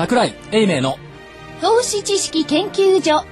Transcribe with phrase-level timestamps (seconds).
[0.00, 0.96] 桜井英明の
[1.60, 3.22] 投資知識研究所。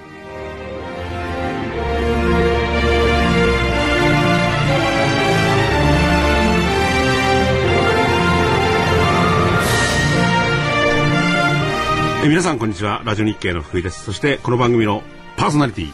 [12.23, 13.01] え皆さんこんにちは。
[13.07, 14.05] ラジオ日経の福井です。
[14.05, 15.03] そしてこの番組の
[15.39, 15.93] パーソナリティ。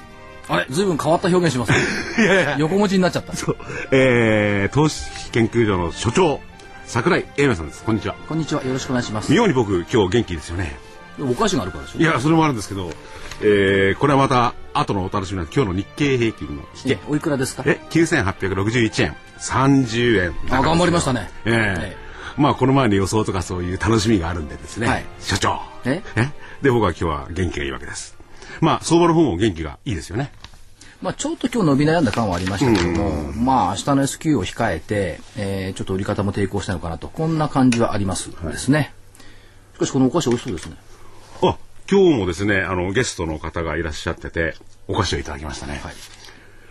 [0.49, 1.79] あれ随分変わった表現しますね。
[2.19, 2.57] いやいや。
[2.59, 3.33] 横文字になっちゃった。
[3.93, 6.41] えー、投資研究所の所長
[6.87, 7.83] 桜井英明さんです。
[7.85, 8.15] こんにちは。
[8.29, 8.63] こんにちは。
[8.63, 9.33] よろしくお願いします。
[9.33, 10.77] 妙に僕今日元気ですよね。
[11.21, 11.99] お菓子があるからでしょ。
[11.99, 12.91] いやそれもあるんですけど、
[13.41, 17.63] えー、これはまた後のお楽しみなんで今日の日経平均のえおいくらですか？
[17.67, 19.17] え9861円。
[19.39, 20.35] 30円。
[20.51, 21.31] あ頑張りましたね。
[21.45, 21.97] ええ。
[21.97, 21.97] え
[22.37, 25.05] まあこの前の予想とかそういう楽しみがあるんでですね、はい。
[25.21, 25.61] 所長。
[25.85, 26.03] え？
[26.63, 28.17] で僕は今日は元気がいいわけです。
[28.61, 30.33] まあ相場の方も元気がいいですよね
[31.05, 38.95] まあ、ちょっと今日伸び悩んだ感はありましたけども、まあ明日の S q を控えて、えーちょっと売り方も抵抗したのかなとこんな感じはありますですね、
[39.75, 40.77] しかしこのお菓子美味しそうですね。
[41.43, 41.59] あ
[41.91, 44.55] 今日もですねあのゲストの方がいらっしゃってて
[44.89, 45.95] お菓子をいただきましたね、はい。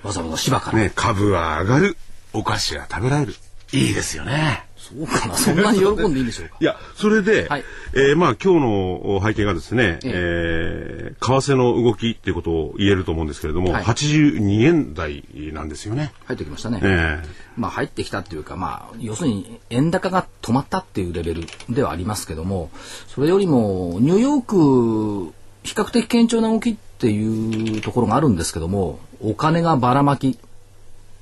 [0.01, 1.97] わざわざ芝から、ね株は上がる
[2.33, 3.35] お菓子が食べられる。
[3.71, 5.35] いいですよねそうかな。
[5.35, 6.57] そんなに喜んでいいんでしょうか。
[6.59, 7.63] いや、それで、はい。
[7.93, 13.83] えーまあ今日の背景がですね、えー為替の動きっていうことを言えると思うんですけれども、はい。
[13.83, 16.11] 82円台なんですよね。
[16.25, 17.23] 入ってきましたね、え
[17.55, 22.69] まあ入ってきたっていうかまあ要するに円高が止まったっていうレベルではありますけども
[23.07, 30.37] それよりもニューヨーク比較的堅調な動きっていうところがあるんですけどもお金がばらまき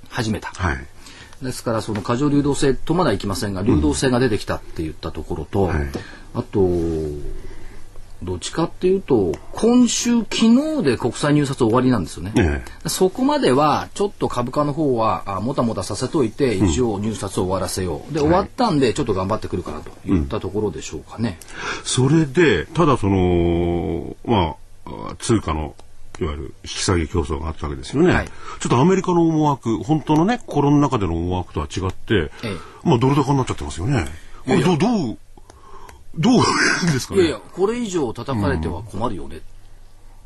[0.10, 0.88] 始めた、ーはい。
[1.42, 5.88] ですからその過剰流動性とまだいきませんが流動性が出てきたって言ったところと、はい。
[6.34, 6.62] あと
[8.24, 10.36] どっちかっていうと今週昨
[10.78, 12.34] 日で国債入札終わりなんですよね。
[12.38, 21.40] えそこまではちょっと株価の方はあもたもたさせといて一応入札を終わらせよう、で終わったんでちょっと頑張ってくるかなといったところでしょうかね。
[21.84, 25.74] それで、ただその、まあ、あ通貨の、
[26.22, 28.14] いわゆる引き下げ競争があったわけですよね。
[28.14, 28.28] はい
[28.60, 32.50] ちょっとアメリカの思惑、本当のね、心の中での思惑とは違って、え
[32.84, 34.06] えまあ、ドル高になっちゃってますよね。
[34.46, 35.18] これ、どう、どう、
[36.18, 36.42] どう
[36.94, 37.22] ですかね？
[37.22, 39.42] いやいやこれ以上叩かれては困るよね。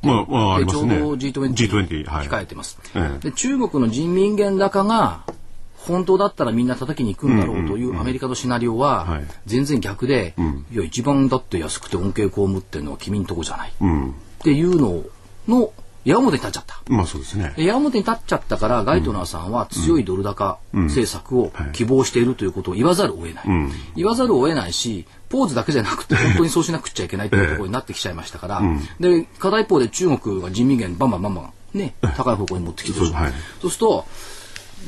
[0.04, 0.96] まあ、まあ、ありますね。
[0.96, 2.28] でちょうど G20, G20 はい。
[2.28, 5.24] 控えてます、ええで中国の人民元高が
[5.78, 10.34] 本当だったらみんな叩きに行くんだろうというアメリカのシナリオははい全然逆で、
[10.72, 14.10] いや一番だって安くて恩恵被ってるのは君んとこじゃない、うん。
[14.10, 15.04] っていうの
[15.48, 15.72] の
[16.06, 16.82] 矢面に立っちゃった。
[16.88, 17.54] まあ、そうですね。
[17.58, 23.72] で矢面に立っちゃったからガイトナーさんは強いドル高政策を希望しているということを言わざるを得ない、ん。
[23.96, 28.62] 言わざるを得ないしポーズだけじゃなくて 本当にそうしなくちゃいけないというところになってきちゃいましたから、
[29.00, 33.34] で片一方で中国が人民元バンバンバンバンね高い方向に持ってきてるそうはい。
[33.62, 34.06] そうすると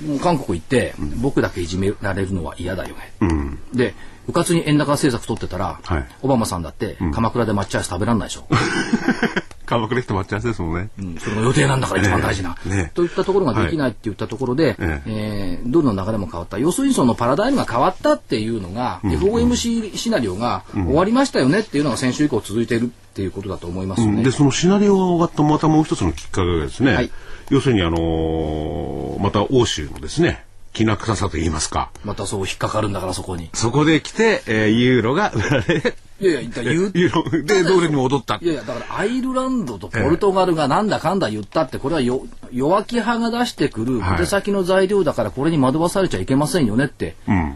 [0.06, 3.60] もう韓国行って、僕だけいじめられるのは嫌だよね、うん。
[3.74, 3.96] で
[4.28, 6.06] うかつに円高政策取ってたら、はい。
[6.22, 8.48] オバマさんだって鎌倉で抹茶アイス食べられないでしょ、
[9.68, 10.90] 鎌倉来て待ち合わせですもんね。
[10.98, 15.60] うんそれの予定なんだから一番大事な、ねねといったところができないって言ったところで、ええ。
[15.64, 16.58] ードルの流れも変わった。
[16.58, 24.24] 要するにそのパラダイムが変わったっていうのが、FOMC シナリオが終わりましたよねっていうのが先週以降続いているっていうことだと思いますよね。
[24.24, 27.12] で、そのシナリオが終わったまたもう一つのきっかけがですね、はい。
[27.50, 33.50] 要するにあのーまた欧州のですね、きな臭さと言いますか、またそう引っかかるんだからそこに。
[33.54, 36.92] そこで来て、えーユーロが売られ、いやいや言った言う
[37.46, 38.40] でドルに戻った。
[38.42, 47.54] いやいやだからアイルランドとポルトガルがなんだかんだ言ったってこれはよ弱気派が出してくるはい小手先の材料だからこれに惑わされちゃいけませんよねってうん。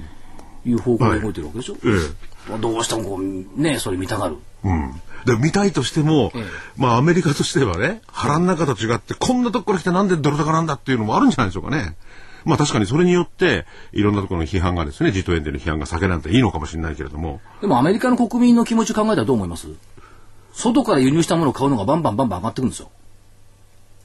[0.63, 4.37] いう方向で動いてるわけでしょ、えどうしてもこうねそれ見たがる。
[4.63, 5.01] えうん。
[5.25, 6.43] で見たいとしても、ええ
[6.77, 11.95] まあアメリカとしてはね、腹の中と違って、こんなとこから来てなんでドル高なんだっていうのもあるんじゃないでしょうかね。
[12.45, 19.67] まあ確かにそれによって、いろんなところの批判がですね、G20 の批判が避けられていいのかもしれないけれども、でもアメリカの国民の気持ち考えたらどう思います？
[20.53, 22.91] 外から輸入したものを買うのがバンバンバンバン上がってくるんですよ。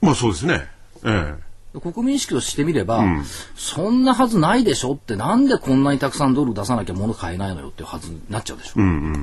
[0.01, 0.67] まあそうですね。
[1.03, 1.35] え
[1.79, 3.03] 国民意識としてみれば、
[3.55, 8.73] そんなはずないでしょってなんでこんなにたくさんドル出さなきゃ物買えないのよっていうはずになっちゃうでしょ。
[8.77, 9.13] えうんうんうんう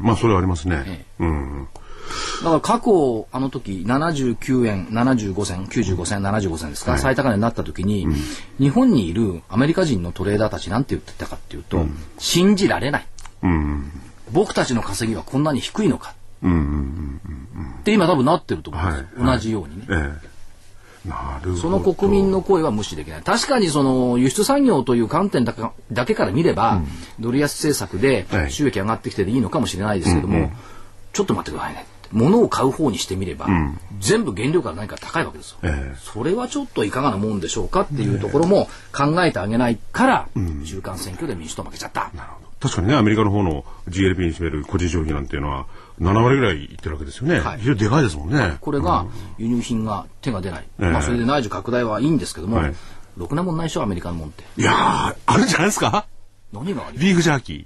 [0.00, 0.02] ん。
[0.02, 0.82] まあそれはありますね。
[0.86, 1.68] えうん。
[2.42, 8.06] だから過去あの時79円75銭95銭75銭ですか、最高値になった時に、
[8.58, 11.86] 日本にいるアメリカ人のトレーダーたちなんて言ってたかっていうと、
[12.18, 13.06] 信じられない
[13.42, 13.92] うん。
[14.32, 17.74] 僕たちの稼ぎはこんなに低いのかうんうんうん。
[17.80, 19.86] って今多分なってると思うんですよ、はい同じようにね。
[19.90, 21.08] ええ。
[21.08, 21.56] なるほど。
[21.56, 23.22] その国民の声は無視できない。
[23.22, 25.54] 確かにその輸出産業という観点だ
[26.06, 26.82] けから見れば、
[27.18, 30.50] ドル安政策ではい収益上がってきてていいのかもしれないですけども、
[31.12, 31.86] ちょっと待ってくださいね。
[32.12, 33.46] 物を買う方にしてみれば、
[34.00, 35.58] 全部原料から何か高いわけですよ。
[35.62, 40.28] ええそれはちょっといかがなもんでしょうかっていうところも考えてあげないから、
[40.66, 42.10] 中間選挙で民主党負けちゃった。
[42.60, 45.66] 確かにね、アメリカの方の GLP に占める個人消費なんていうのは、
[46.00, 47.40] 7割ぐらいいってるわけですよね。
[47.40, 48.56] はい非常にでかいですもんね。
[48.60, 49.06] これが
[49.38, 50.64] 輸入品が手が出ない。
[50.78, 52.74] ええまあそれで内需拡大はいいんですけども、はい
[53.16, 54.44] ろくなもんないでしょ、アメリカのもんって。
[54.58, 56.06] いやー、あるんじゃないですか？
[56.52, 57.64] 何がありますビーフジャーキー。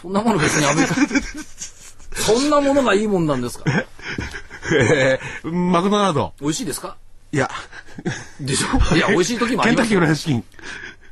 [0.00, 0.94] そんなもの別にアメリカ、
[2.22, 3.64] そんなものがいいもんなんですか？
[4.74, 6.32] え ーマクドナルド。
[6.40, 6.96] 美味しいですか？
[7.32, 7.50] いや、
[8.40, 8.96] でしょ？
[8.96, 10.44] いや、美味しい時もあケンタッキーフライドチキン。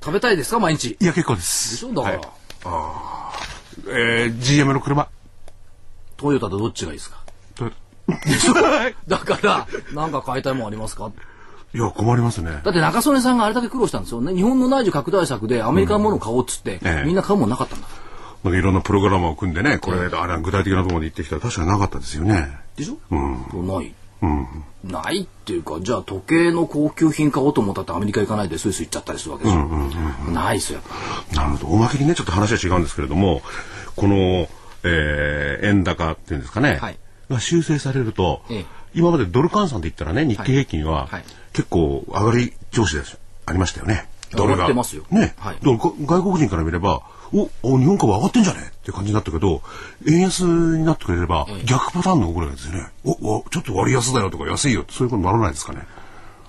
[0.03, 0.59] 食べたいですか？
[0.61, 0.97] 毎日？
[1.01, 1.41] いや、結構で。
[1.41, 1.93] ですしょ？
[1.93, 5.09] だから、はいえー、GM の車。
[6.17, 7.21] トヨタとどっちがいいですか？
[7.57, 7.71] トヨ
[9.09, 11.11] だから、なんか買いたいもんありますか？
[11.73, 12.61] いや、困りますね。
[12.65, 14.35] だって中曽根さんがあれだけ苦労したんですよね。
[14.35, 17.87] 日本の内需拡大策でアメリカのものを買おうっつって、ええみんな買うもんなかったんだ。
[18.45, 22.49] なんかいろんなプログラムを組んでね、これ、あれ具体的なところまで行ってきたら確かになかったですよね。
[22.77, 22.99] でしょ？
[23.11, 23.67] うん。
[23.67, 23.95] ない。
[24.23, 24.47] うん。
[24.85, 30.31] ないっていうか、じゃあ時計の高級品買おうと思ったってアメリカ行かないでスイス行っちゃったりするわけでしょ？
[30.31, 30.81] ないっすよ。
[31.35, 31.67] なるほど。
[31.69, 33.43] おまけにね、ちょっと話は違うんですけれども、
[33.97, 34.49] この、
[34.85, 36.99] えー、円高っていうんですかね、はい
[37.29, 43.19] が修正されると、ええ今までドル換算で言ったらね、日経平均は、はい結構上がり調子です。
[43.45, 44.09] ありましたよね。
[44.33, 44.55] ドルが。
[44.55, 45.35] 上がってますよね。
[45.39, 47.03] はい外国人から見れば、
[47.33, 48.61] お、お日本株上がってんじゃね？
[48.61, 49.63] って感じになったけど、
[50.09, 52.89] 円安になってくれれば、逆パターンのぐらいですよね。
[53.05, 55.87] お、お、ちょっと割安だよとか安いよって、そういうことにならないですかね？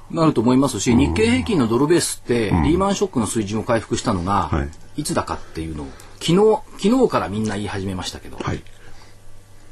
[0.09, 4.63] なると思いますし、日経平均のドルベースって、リーマンショックの水準を回復したのが、は
[4.95, 5.87] いい、つだかっていうのを、
[6.19, 8.61] 昨日、昨日からみんな言い始めましたけど、はい。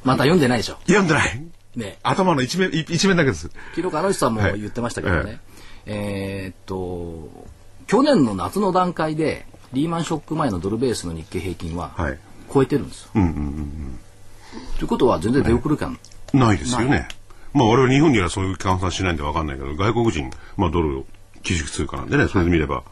[0.04, 0.78] また読んでないでしょ？
[0.86, 1.44] 読んでない。
[1.76, 2.00] ね。
[2.04, 3.50] 頭の一面、い一面だけです。
[3.76, 5.42] 昨日、金内さんもはい言ってましたけどね、
[5.86, 7.48] えーっと、
[7.88, 12.20] 去年の夏の段階で、リーマンショック前のドルベースの日経平均ははい、
[12.52, 13.10] 超えてるんですよ。
[13.16, 14.00] うんうんうん
[14.78, 16.00] ということは、全然出遅れ感、
[16.34, 16.40] うん。
[16.40, 17.08] ないですよね。
[17.54, 21.06] まあ我々日本にはそういう換算しないんでわかんないけど、外国人、まあドル
[21.44, 22.84] 基軸通貨なんでね、それで見れば。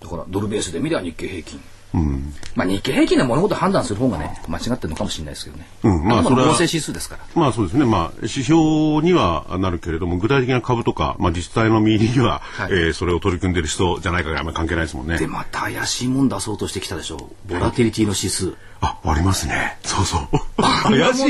[0.00, 1.60] だからドルベースで見れば日経平均。
[1.94, 2.34] うん。
[2.54, 5.66] まあ日経平均で物事判断する方がね、間違ってるのかもしれないですけどね。
[5.84, 7.22] うんまあそれは指数ですから。
[7.34, 7.84] まあそうですね。
[7.84, 8.56] まあ指標
[9.02, 15.26] にはなるけれども、具体的な株とか、まあ実際の見入りには、はいえーそれを取り組んでる人じゃないかがあんまり関係ないですもんねで、。
[15.26, 17.30] また怪しいもん出そうとしてきたでしょ。
[17.46, 18.54] ボラティリティの指数。
[18.80, 19.78] あ、ありますね。
[19.82, 20.28] そうそう。
[20.56, 21.28] 怪しい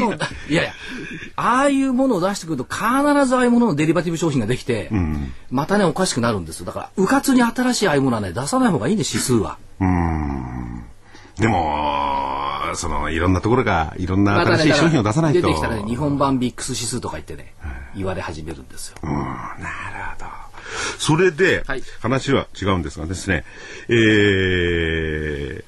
[0.52, 0.72] いやいや、
[1.36, 2.80] ああいうものを出してくると必
[3.26, 4.90] ずああいうもののデリバティブ商品ができて、
[5.50, 6.66] またね、おかしくなるんですよ。
[6.66, 9.58] だから、うかつに新しいああいうものはね、出さない方がいいんで、指数は。
[11.38, 15.42] でも、その、いろんなところが、いろんな新しい商品を出さないと。
[15.42, 17.54] 出てきたらね、日本版ビックス指数とか言ってね、
[17.94, 18.96] 言われ始めるんですよ。
[19.02, 19.66] うんなる
[20.18, 20.26] ほど。
[20.98, 23.44] それで、はい話は違うんですがですね、
[23.88, 25.64] えー、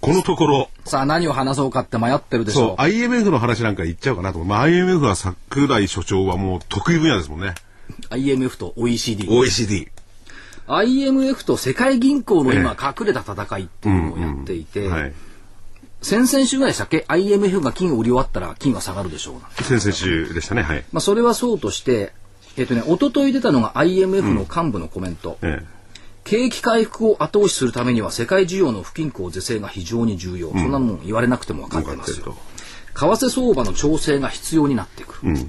[0.00, 4.48] このところ、さあ、何を話そうかって迷ってるでしそうょ、IMF の話なんか言っちゃおうかなと思う。
[4.48, 7.54] まあ、IMF は桜井所長はもう得意分野ですもんね。
[8.10, 8.14] う。
[8.14, 9.28] IMF と OECD。
[9.28, 9.91] OECD。
[10.66, 15.12] IMF と世界銀行の今え隠れた戦いっていうのをやっていて、はい。
[16.00, 20.62] 先々週ぐらいでしたっけ ?IMF が金を売り終わったら金は下がるでしょう先々週でしたね。
[20.62, 20.84] はい。
[20.92, 22.12] まあ、それはそうとして、
[22.56, 25.38] えっ、とね、一昨日出たのが IMF の幹部のコメント。
[25.42, 25.64] え
[26.24, 30.50] 景気回復を後押しするためには世界需要の不均衡是正が非常に重要。
[30.50, 31.82] そんなもん言われなくても分かえ。
[31.82, 32.26] ってますよ。
[32.26, 32.36] と。
[32.94, 35.46] 為替相場の調整が必要になってくる。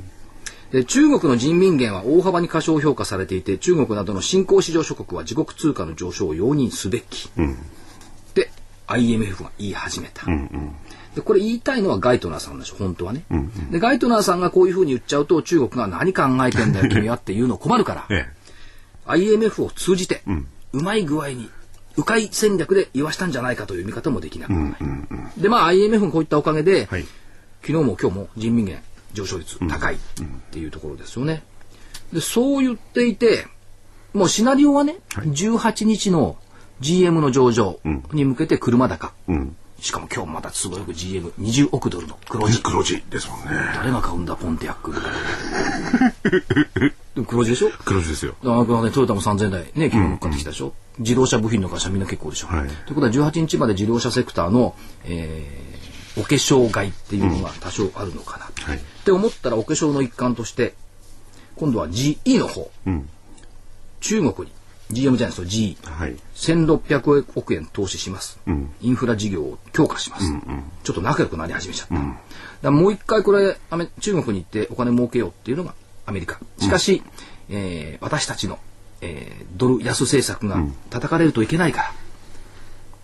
[0.73, 7.29] で中国の人民元は大幅に過小評価されていて中国などの新興市場諸国は自国通貨の上昇を容認すべき、
[8.33, 8.49] で
[8.87, 10.25] IMF が言い始めた、
[11.13, 13.23] でこれ言いたいのはガイトナーさんでしょ本当はね、
[13.69, 18.25] でガイトナーさんがこういうふうに言っちゃうと中国が何考えてんだよ君はっていうの困るから え
[19.05, 20.23] IMF を通じて、
[20.71, 21.51] うまい具合に
[21.97, 24.79] 迂回戦略で言わしたんじゃないかという見方もできなくもない、
[25.37, 27.05] でまあ IMF がこういったおかげで、はい。
[27.65, 28.81] 昨日も今日も人民元
[29.13, 29.95] 上昇率高い。
[29.95, 29.97] っ
[30.51, 31.43] ていうところですよね。
[32.11, 33.47] でそう言っていて
[34.13, 36.37] もうシナリオはね、18日の
[36.79, 37.79] GM の上場
[38.11, 39.55] に向けて車高、ん。
[39.79, 42.61] しかも今日またすごい GM20 億ドルの黒字。
[42.61, 43.45] 黒字ですもんね。
[43.75, 44.93] 誰が買うんだポンテアック。
[47.15, 47.71] でも黒字でしょ？
[47.83, 48.35] 黒字ですよ。
[48.43, 52.67] だからね、トヨタも3000台ね、昨日乗っかってきたでしょ、自動車部品の会社みんな結構でしょ、はい。
[52.67, 55.72] ということは18日まで自動車セクターの、えー
[56.17, 58.77] お化粧買いっていうのが多少あるのかな、はい。
[58.77, 60.75] って思ったらお化粧の一環として
[61.55, 63.09] 今度は GE の方、ん。
[64.01, 64.55] 中国に。
[64.91, 66.15] GM じゃないですよ GE はい。
[66.35, 68.39] 1600億円投資します、
[68.81, 70.25] インフラ事業を強化します、
[70.83, 72.17] ちょっと仲良くなり始めちゃった、だか
[72.61, 75.73] らもう一回これアメ中国に行ってお金儲けようっていうのが
[76.05, 76.39] アメリカ。
[76.59, 77.01] しかし、
[77.49, 78.59] えー私たちの、
[79.01, 81.93] えードル安政策が叩かれるといけないから、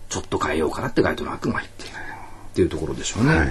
[0.09, 2.08] ちょっと変えようかなってガイトナー君が言っている
[2.51, 3.47] っていうところでしょうね、はい。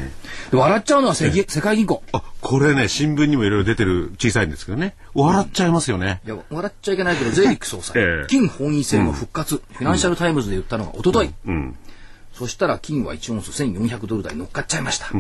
[0.50, 2.02] で笑っちゃうのは世,、世界銀行。
[2.12, 4.94] あ、これね、新聞にもいろいろ出てる小さいんですけどね。
[5.14, 6.20] 笑っちゃいますよね。
[6.26, 8.26] いや笑っちゃいけないけどゼーリック総裁、ええ。
[8.28, 11.76] 金本位制の復活、フィナンシャルタイムズで言ったのが一昨日、うん。
[12.34, 15.10] そしたら金は1オンス1400ドル台乗っかっちゃいました。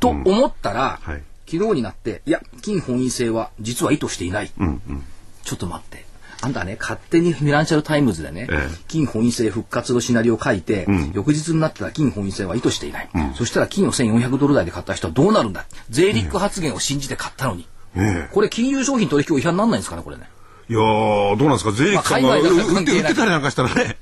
[0.00, 1.22] と思ったら、はい。
[1.46, 4.48] 昨日になって、いや、金本位制は実は意図していない。
[4.48, 6.04] ちょっと待って。
[6.44, 13.08] あんたね、勝手にフィナンシャルタイムズでね、ええ金本位制復活のシナリオを書いて、翌日になったら金本位制は意図していない。
[13.34, 17.66] そしたら金を1400ドル台で買った人はどうなるんだゼーリック発言を信じて買ったのに。
[17.96, 20.28] えこれ金融商品取引法違反にならないんですかね、これね。
[20.68, 23.96] えいやー、どうなんですか、ゼーリックさんが、ま売って売ってたりなんかしたらね。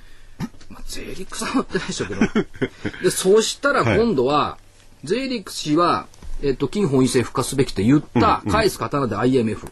[0.71, 2.21] まあ、ゼーリックさんは売ってないでしょうけど。
[3.03, 4.59] で、そうしたら今度は、
[5.05, 6.07] ゼーリック氏は、
[6.43, 9.69] えっと、金本位制復活すべきって言った、返す刀で IMF。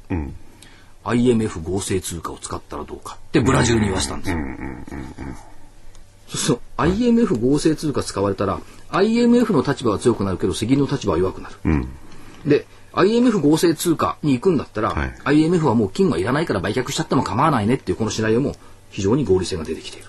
[1.05, 4.39] IMF 合成通貨を使ったらどうかってブラジルに言わせたんですよ。
[6.29, 11.87] そうすると IMF 合成通貨使われたら IMF の立場は強くなるけど責任の立場は弱くなる。
[12.47, 18.57] で IMF 合成通貨に行くんだったら、はい IMF はもう金はいらないから売却しちゃっても構わないねっていうこのシナリオも
[18.91, 20.09] 非常に合理性が出てきている。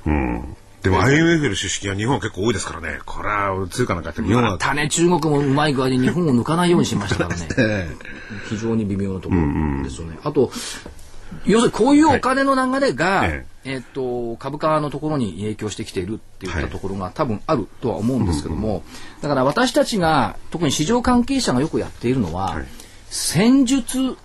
[0.83, 2.99] でも IMF の出資金は日本は結構多いですからね。
[3.05, 4.51] これは通貨なんかやって日本は。
[4.51, 7.47] またね、中国もうまい具合に日本を抜かないようにしましたからね。
[7.57, 7.89] え
[8.49, 10.17] 非常に微妙なところですよね。
[10.23, 10.51] あと、
[11.45, 18.83] 要するにこういうお金の流れが、ええっと、株価のところに影響してきているっていったところが多分あるとは思うんですけども、
[19.21, 22.65] だから私たちが、特に市場関係者がよくやっているのは、はい
[23.11, 24.15] 戦術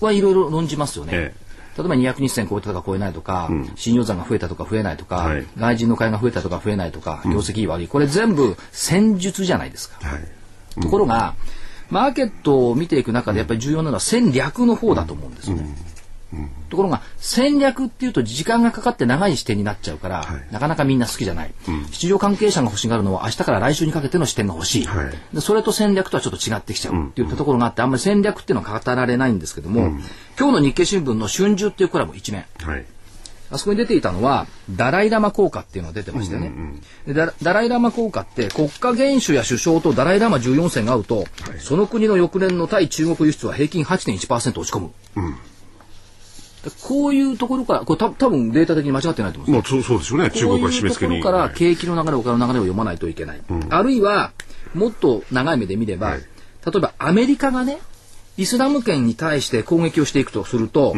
[0.00, 1.32] はいろいろ論じますよね。
[1.74, 7.88] え例えば200日線超えたとか超えないとか、信用残が増えたとか増えないとか、はい外人の買いが増えたとか増えないとか、業績悪い。
[7.88, 10.06] これ全部戦術じゃないですか。
[10.06, 10.80] はい。
[10.80, 11.34] ところが、
[11.90, 15.91] マーケットを見ていく中でやっぱり重要なのは戦略の方だと思うんですよね。
[16.70, 20.52] ところが戦略っていうと時間がかかって長い視点になっちゃうから、はい。
[20.52, 21.52] なかなかみんな好きじゃない、
[21.90, 25.14] 市場関係者が欲しがるのは明日から来週にかけての視点が欲しい、はい。
[25.34, 29.92] でそれと戦略とはちょっと違ってきちゃうっていったところがあってあんまり戦略っていうのは語られないんですけども、
[30.38, 32.44] 今日の日経新聞の春秋っていうコラム一面。
[32.62, 32.84] はい。
[33.52, 36.52] あそこに出ていたのは、ダライラマ効果っていうのが出てましたよね。
[37.06, 41.26] でダラダライラマ効果って、国家元首や首相とダライラマ14世が会うと、
[41.58, 44.90] その国の翌年の対中国輸出は平均8.1%落ち込む。
[45.14, 45.20] で
[46.82, 50.30] こういうところから、これた多分データ的に間違ってないと思うんですまあそうそうですよね。
[50.30, 51.22] 中こう国はいうところ締め付けに。
[51.22, 53.40] から景気の流れ、お金の流れを読まないといけない。
[53.70, 54.32] あるいは、
[54.74, 56.20] もっと長い目で見れば、はい
[56.64, 57.80] 例えばアメリカがね、
[58.36, 60.94] イスラム圏に対して攻撃をしていくとすると、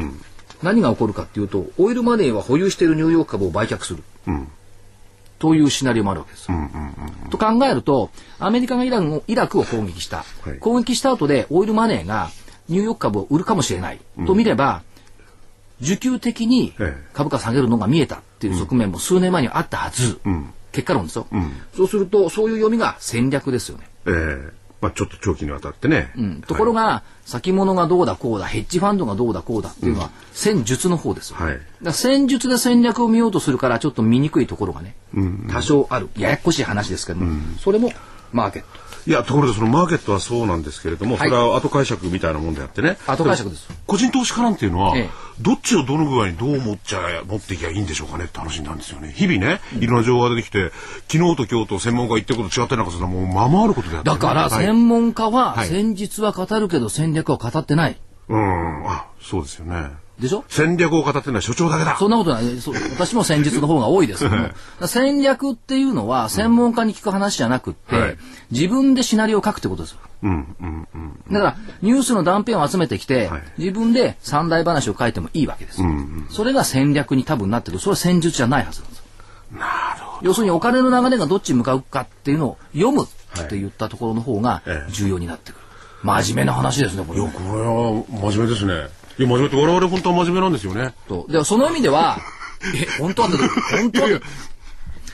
[0.63, 4.03] 何が起こるかっていうと、オイルマネーは保有しているニューヨーク株を売却する。
[5.39, 6.59] というシナリオもあるわけですよ。
[7.31, 10.19] と考えると、アメリカがイランをイラクを攻撃した。
[10.19, 12.31] はい攻撃した後でオイルマネーが
[12.69, 14.01] ニューヨーク株を売るかもしれない。
[14.27, 14.83] と見れば、
[15.85, 20.19] 需給的にええ株価下げるのが見えたっていう側面も数年前にはあったはず。
[20.73, 21.29] 結果論ですよ、
[21.77, 23.89] そうすると、そういう読みが戦略ですよね。
[24.07, 24.11] え
[24.51, 26.13] えまあちょっと長期にわたってね。
[26.15, 31.37] うんところが、先物がどうだこうだ、ヘッジファンドがどうだこうだっていうのは、戦術の方ですよ。
[31.39, 34.95] はいだから戦術で戦略を見ようとするから、ちょっと見にくいところがね、
[35.51, 36.11] 多少ある。
[36.19, 37.93] ややこしい話ですけども、それも
[38.33, 38.69] マーケット。
[39.07, 42.97] いや、ところでそのマーケットはそうなんですけれども、はいそれは後解釈みたいなもんであってね。
[43.07, 43.69] 後解釈です。
[43.87, 49.13] 個人投資家なんていうのは、ええどっちをどの具合にどう持っちゃ持っていきゃいいんでしょうかねって話になるんですよね。
[49.17, 50.71] 日々ね、いろんな情報が出てきて、
[51.09, 57.99] 昨日と今日と専門家言ってること違ってなんかするのはもうままあることであってね、だから、はい専門家ははい戦術は語るけど戦略は語ってない。
[58.29, 60.04] うん、あ、そうですよね。
[60.19, 60.45] でしょ？
[60.49, 61.97] 戦略を語ってるのは所長だけだ。
[61.99, 62.45] そんなことない。
[62.93, 64.49] 私も戦術の方が多いですけども。
[64.87, 68.17] 戦略っていうのは専門家に聞く話じゃなくって、はい
[68.51, 69.99] 自分でシナリオを書くってことですよ。
[70.23, 71.19] うん、うん、うん。
[71.33, 75.89] だから、ニュースの断片を集めてきて、はい自分で三大話を書いてもいいわけですよ。
[76.31, 77.81] それが戦略に多分なってくる。
[77.81, 79.05] それは戦術じゃないはずなんですよ。
[80.23, 85.61] 要するにお金の流れがどっちに向かうかっていうのを読むって言ったところの方がええ重要になってくる。
[86.03, 88.89] 真面目な話ですね、これね、いや、これは真面目ですね。
[89.19, 90.95] いや、真面目って我々本当は真面目なんですよね。
[91.09, 91.27] と。
[91.29, 92.19] で、その意味では、
[92.75, 93.37] え、本当はって、
[93.77, 94.21] 本当はって、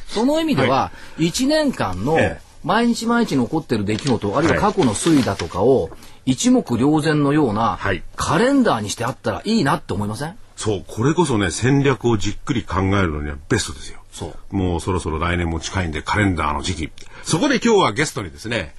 [0.08, 5.88] その意味では、1年間のええ毎日毎日に起こっている出来事、あるいは過去の推移だとかを、
[6.26, 10.34] 一目瞭然のようなはいカレンダーにしてあったらいいなって思いません？
[10.56, 14.00] そう、これこそね、戦略をじっくり考えるのにはベストですよ。
[14.12, 14.56] そう。
[14.56, 16.90] もうそろそろ来年も近いんでカレンダーの時期。
[17.22, 18.74] そこで今日はゲストにですね、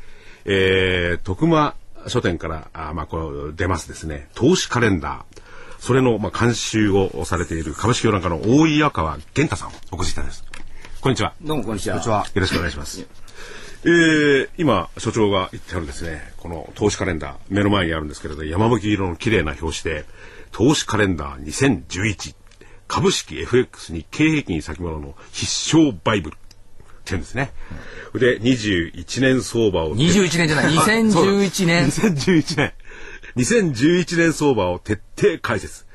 [0.45, 1.73] えー、徳間
[2.07, 5.41] 書店から、あまあ、これ出ますですね、投資カレンダー。
[5.79, 10.45] それの、まあ、監修をされている株式評論家の大井赤川源太さんお越しいただきます。
[11.01, 11.33] こんにちは。
[11.41, 11.95] どうもこんにちは。
[11.95, 12.25] こんにちは。
[12.35, 13.07] よろしくお願いします。
[13.83, 20.05] えー、今、所長が言ってあるですね、この投資カレンダー、目の前にあるんですけれど、山吹色の綺麗な表紙で、
[20.51, 22.35] 投資カレンダー2011、
[22.87, 26.37] 株式 FX に経営に先物の必勝バイブル。
[27.17, 27.51] って言うんですね。
[28.13, 29.95] で、21年相場を。
[29.95, 31.87] 21年じゃない、2011年。
[31.87, 32.73] 2011年。
[33.35, 35.85] 2011年相場を徹底解説。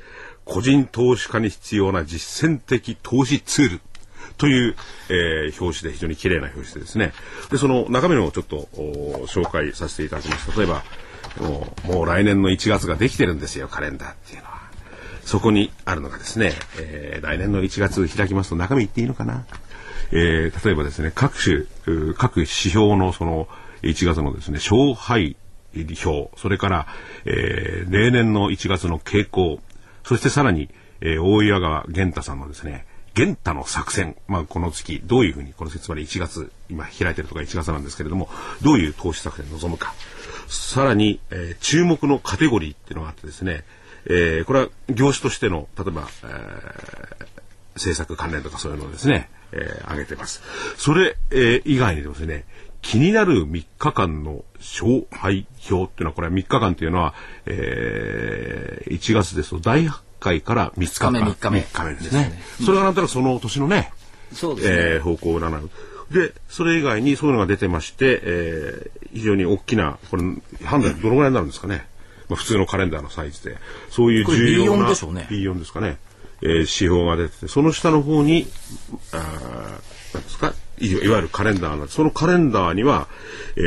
[0.45, 3.81] 個人投資家に必要な実践的投資ツール。
[4.37, 4.75] という、
[5.09, 7.11] えー、表紙で非常に綺麗な表紙でですね。
[7.49, 8.67] で、その中身のをちょっと
[9.27, 10.55] 紹介させていただきます。
[10.55, 10.83] 例えば、
[11.41, 14.57] もう、もう来年の1月ができてるんですよ、カレンダーっていうのは。
[15.23, 19.45] そこにあるのがですね、えー、来年の1月開きますと中身言っていいのかな？
[20.11, 21.65] えー、例えばですね、各種、
[22.15, 23.47] 各指標のその
[23.83, 25.35] 1月のですね、勝敗
[25.75, 26.87] 表、それから、
[27.25, 29.59] えー、例年の1月の傾向、
[30.03, 30.69] そしてさらに、
[31.01, 32.85] えー、大岩川源太さんのですね、
[33.15, 38.29] 源太の作戦、まあ、この月、どういうふうに、この月、つまり1月、今開いてるとか1月なんですけれども、
[38.61, 39.93] どういう投資作戦を望むか。
[40.47, 43.63] さらに、えー、注目のカテゴリーっていうのがあってですね、
[44.05, 47.25] えー、これは業種としての、例えば、えー、
[47.73, 50.41] 政策関連とかそういうのですね、えー、挙げてます。
[50.77, 52.45] それ、えー、以外にですね、
[52.81, 57.13] 気になる3日間の勝敗表っていうのは、これは3日間っていうのは、
[57.45, 61.11] えー、1月ですと大発会から3日間。
[61.11, 61.59] 3日目。
[61.59, 62.41] 3日目ですね。
[62.63, 63.91] それがなんとなくその年のね、
[64.33, 64.75] そうですね。
[64.75, 65.69] えー、方向を占う。
[66.11, 70.23] で、それ以外にそういうのが出てまして、えー、非常に大きな、これ、
[70.63, 71.85] 判断どのぐらいになるんですかね。
[72.29, 73.57] まあ、普通のカレンダーのサイズで。
[73.89, 74.85] そういう重要な。
[74.85, 75.27] B4 でしょうね。
[75.29, 75.97] B4 ですかね。
[76.41, 78.47] えー、指標が出てて、その下の方に、
[79.11, 79.79] あ
[80.13, 83.07] なんですかい、いわゆるカレンダーなんそのカレンダーには、
[83.55, 83.61] え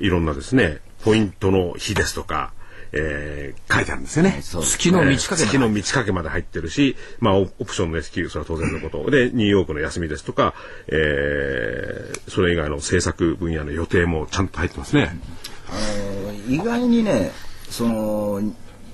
[0.00, 2.52] ー、いろんなですね、ポイントの日ですとか、
[2.92, 4.40] えー、書いてあるんですよね。
[4.42, 9.10] 月の満ち欠け、えー、月の満ち欠けまで入ってるし、まあ、オプションの S q それは当然のこと。
[9.10, 10.54] で、ニューヨークの休みですとか、
[10.88, 15.18] えー、それ以外の政策分野の予定もちゃんと入ってますね。
[15.68, 15.72] あ
[16.26, 17.30] の意外にね、
[17.68, 18.40] その、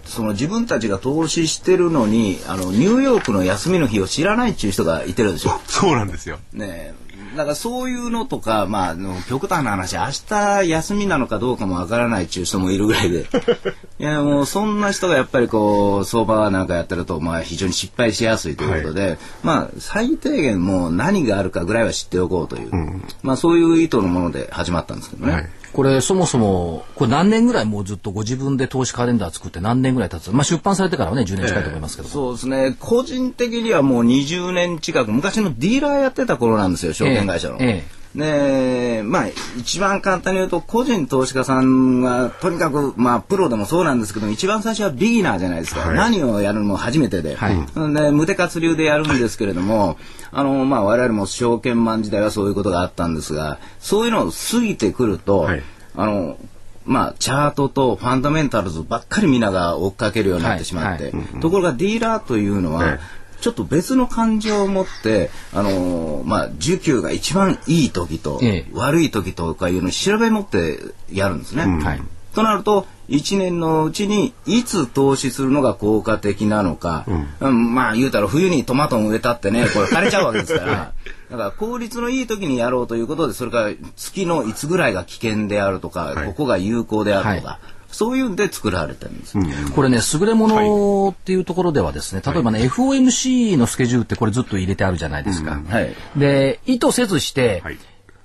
[0.04, 5.61] その自分たちが投資してるのにあのニューヨークの休みの日を知らないっていう人がいてるんですよ。
[5.66, 6.38] そうなんですよ。
[6.52, 6.94] ね
[7.37, 8.96] だからそういうのとか、まあ、
[9.28, 13.26] 極端な話、明日休みなのかどうかもわからないっていう人もいるぐらいで。
[13.99, 25.33] いや、もうそんな人がやっぱりこう、相場なんかやってると、まあ非常に失敗しやすいということで、はい、まあ最低限もう何があるかぐらいは知っておこうという、うん、まあそういう意図のもので始まったんですけどね。
[25.33, 30.30] はいこれそもそもこれ何年ぐらいもうずっとご自分で投資カレンダー作って何年ぐらい経つ？
[30.30, 32.76] まあ出版されてからはね10年近いと思いますけど、えー、そうですね。
[32.78, 37.56] 個人的にはもう20年近く昔のディーラーやってた頃なんですよ証券会社の。
[37.56, 37.84] えーえ。
[38.00, 39.26] ーで、まあ、
[39.58, 45.80] 一番簡単に言うと、個人投資家さんは、とにかく、まあ、プロでもそうなんですけど、一番最初はビギナーじゃないですか。
[45.80, 47.34] はい、何をやるのも初めてで。
[47.34, 47.56] はい、
[47.92, 49.96] で、無手活流でやるんですけれども、
[50.35, 55.62] あの、まあ、我々も証券マン時代はそういうことがあったんですが、そういうのを過ぎてくると、はい、
[55.97, 56.37] あの、
[56.85, 62.99] まあ、チャートとファンダメンタルズばっかり皆が追っかけるようになってしまって、ところがディーラーというのは、
[63.40, 70.79] ちょっと別の感情を持って、あのー、まあ、需給が一番いい時と、ええ、悪い時とかいうのを調べ持って
[71.12, 71.64] やるんですね。
[71.64, 72.03] うん、はい、
[72.35, 77.05] となると、1年のうちにいつ投資するのが効果的なのか、
[77.40, 80.93] うん、まあ言うたら冬にトマトを植えたってねこれ枯れちゃうわけですから。
[81.31, 87.53] だから効率のいい時にやろうということでそれから月のいつぐらいが危険であるとか、はい、ここが有効であるとか。
[87.53, 87.75] はい。
[87.95, 95.53] そういうんで作られてるんです、うん、これね、優れものっていうところではですね、例えばね、はい、FOMC のスケジュールってこれずっと入れてあるじゃないですか。
[95.53, 95.64] うん。
[95.64, 97.79] はい、で、意図せずして、はい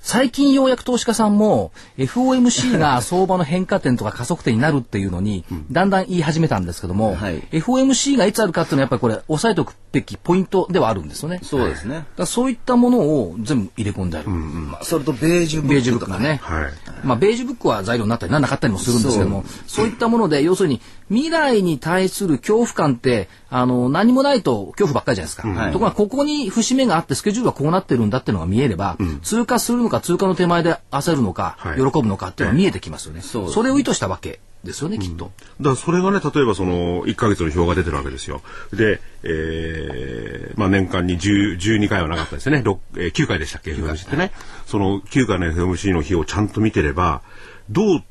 [0.09, 11.39] 最近ようやく投資家さんも FOMC が相場の変化点とか加速点になるっていうのにだんだん言い始めたんですけども、はい、FOMC がいつあるかっていうのはやっぱりこれ押さえておくべきポイントではあるんですよね。
[11.43, 12.05] そうですね。
[12.15, 14.29] だそういったものを全部入れ込んである。
[14.29, 16.39] うんうんまあ、それとベージュブックとかね。
[16.43, 16.71] はい、
[17.03, 25.47] まあベージュブックは材料になったりなんなかったりもするんですけども、そういったもので要するに未来に対する恐怖感ってあの何もないと恐怖ばっかりじゃないですか。
[25.47, 33.21] はい、ところがここに節目があってスケジュールはこうなってるんだっていうのが見えれば、うん、通過するのか通過の手前で焦るのか、はい、喜ぶのかっていうのが見えてきますよね。
[33.21, 35.31] そそれを意図したわけですよね、きっと。
[35.61, 38.41] だからそれがね、例えばその1か月の表が出てるわけですよ。
[38.73, 42.59] で、えー、まあ年間に10 12回はなかったですね。
[42.59, 44.31] 6えー、9回でしたっけ、FMC ってね。
[44.65, 47.21] その9回の FMC の日をちゃんと見てれば、
[47.69, 48.03] どう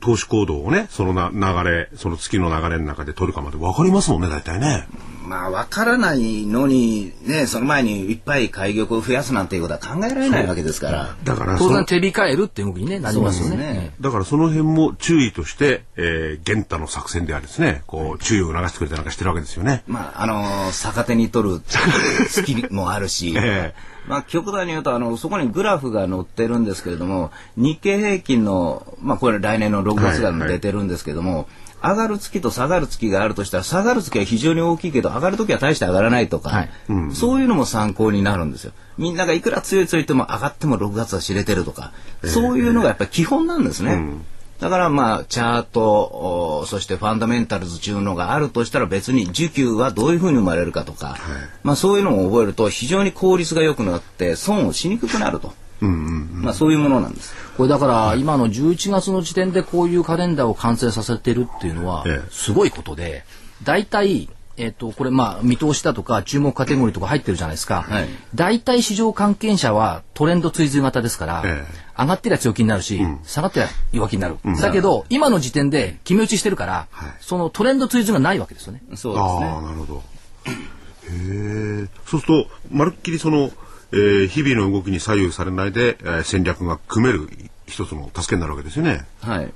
[0.00, 1.30] 投資行動をね、そのな
[1.64, 4.86] 流れ、その月の流れの中で取るかまで分かりますもんね、大体ね。
[5.28, 11.16] まあ、分からないのに、ね、その前にいっぱい開玉を増やすなんていうことは考えられないわけですから。
[11.22, 13.56] だから当然手控えるっていう動きに、ね、なりますよね。
[13.56, 13.94] ね。
[14.00, 19.82] だからその辺も注意として、えー、玄太の作戦であるですね、こう、注意を促してくれたなんかしてるわけですよね。
[19.86, 21.60] まあ、あのー、逆手に取る
[22.30, 31.46] 月もあるし、えーまあ、極端に言うとあのそこにグラフが載ってるんですけれども日経平均の、まあ、これ来年の6月が出てるんですけども、はいはい
[31.82, 38.72] 上がる月と下がる月があるとしたら下がる月は非常に大きいけど上がる時は大して上がらないとか、はいうん、そういうのも参考になるんですよ。
[38.96, 41.92] みんながいくら強い強い言っても上がっても6月は知れてるとか、
[42.24, 43.92] そういうのがやっぱり基本なんですね。
[43.92, 44.24] うん
[44.58, 51.18] だからまあチャートそしてファンダメンタルズというのがあるとしたら別に需給はどういうふうに生まれるかとか、はい、
[51.62, 55.52] まあそういうのを覚えると非常に効率が良くなって損をしにくくなると。
[55.80, 57.34] うんうんうん、まあそういうものなんです。
[57.58, 63.24] これだから今の11月の時点でこういうカレンダーを完成させてるっていうのはすごいことで、
[63.64, 67.82] 大体えっ、と、これまあ見通しだとか注目カテゴリーとか入ってるじゃないですか。
[67.82, 71.64] はい、大体市場関係者はトレンド追随型ですから、え
[71.96, 74.36] 上がってりゃ強気になるし、うん、下がってりゃ弱気になる。
[74.44, 78.82] うん、だけど、今の時点で決め打ちしてるから、はい、そのトレンド追随がないわけですよね。
[78.94, 79.40] そうですね。
[79.62, 79.96] なるほど。
[79.96, 81.88] へえ。
[82.06, 83.50] そうすると、まるっきりその、
[83.92, 87.28] えー、日々の動きに左右されないで、えー、戦略が組める
[87.66, 89.06] 一つの助けになるわけですよね。
[89.20, 89.52] はい。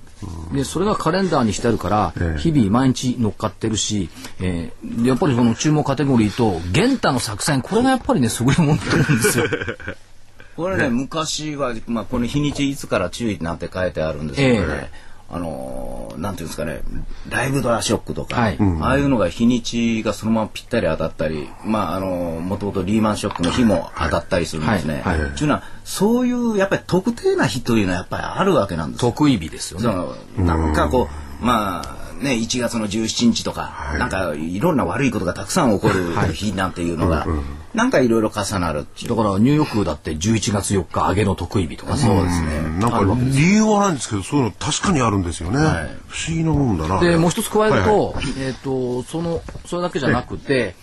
[0.55, 4.09] でそれがカレンダーにしてあるから、日々毎日乗っかってるし、
[4.40, 9.45] えー、やっぱりその注目カテゴリーと玄太の作戦これがやっぱりねすごいもんだと思うんですよ。
[10.57, 16.83] これね、ね昔は、まあ、この日にちいつから注意なんて書いてあるんですけどね、えーあのなんていうんですかね
[17.31, 22.09] ライブドラショックとか、はい、ああいうのが日にちがそのままぴったり当たったりまああの
[22.40, 25.01] もともとリーマンショックの日も当たったりするんですね。
[25.03, 25.21] はい。
[25.21, 29.85] はい、というのはそういうやっぱり特定な日というのはやっぱりあるわけなんです得意日ですよね。
[29.85, 31.09] そのなんかこ
[31.40, 37.27] うまあね、1月の17日とか、はい、なんかいろんな悪いことがたくさん起こる日なんていうのが、
[37.74, 42.61] なんかいろいろ重なるだからニューヨークだって11月4日揚げの得意日とかそうですね。
[42.78, 45.58] なんか理由はないんですけどそういうの確かにあるんですよね。
[45.58, 47.00] はい、不思議なもんだな。
[47.00, 50.74] でもう一つ加えると、はいはい、えっ、ー、とそのそれだけじゃなくて、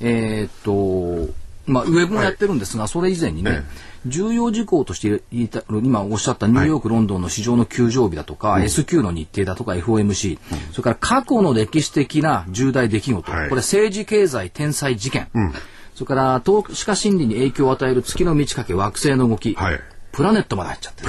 [0.00, 1.32] えっ、ー、と
[1.66, 3.64] まあウェブもやってるんですが、それ以前にね。
[4.06, 15.52] 重要事項として今おっしゃったニューヨーク、ロンドンの市場の休場日だとか、うん、S q の日程だとか FOMC、うん、それから過去の歴史的な重大出来事、はい、これ政治経済天才事件、うん、
[15.96, 19.80] それから投資家心理に影響を与える月の満ち欠け惑星の動き、はい、
[20.12, 21.08] プラネットまで入っちゃってる。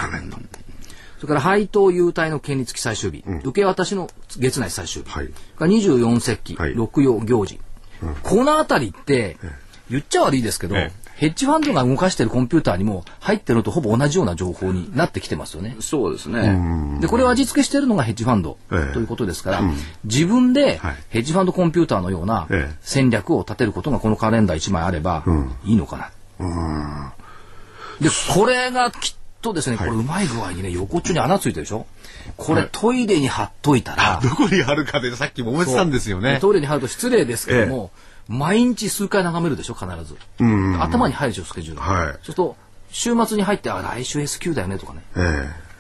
[1.17, 7.59] それから配当優待の権利付き最終日、受け渡しの月内最終日、はい、24節気、はい、六曜行事、
[8.23, 9.37] この辺りって、
[9.89, 15.75] 言っちゃ悪いですけど、ええヘッジファンドが動かしているコンピューターにも入ってるのとほぼ同じような情報になってきてますよね。
[15.79, 16.99] そうですね。
[17.01, 22.47] で、これを味付けしているのがヘッジファンドということですから、えー、自分でヘッジファンドコンピューターのような
[22.81, 25.23] 戦略を立てることがこのカレンダー1枚あれば
[25.65, 27.13] いいのかな。
[27.99, 31.87] で、これがきっとですね、これうまい具合にね、横っちょに穴ついてるでしょ？
[32.37, 34.19] これ、トイレに貼っといたら。
[34.21, 36.37] どこに貼るかでさっきも思ってたんですよね。
[36.41, 40.73] トイレに貼ると失礼ですけども、えー毎日数回眺めるでしょ必ず、うん。
[40.73, 42.55] うん、頭に入るでしょスケジュール、はい、そうすると
[42.89, 45.19] 週末に入ってあ来週 S q だよねとかね、え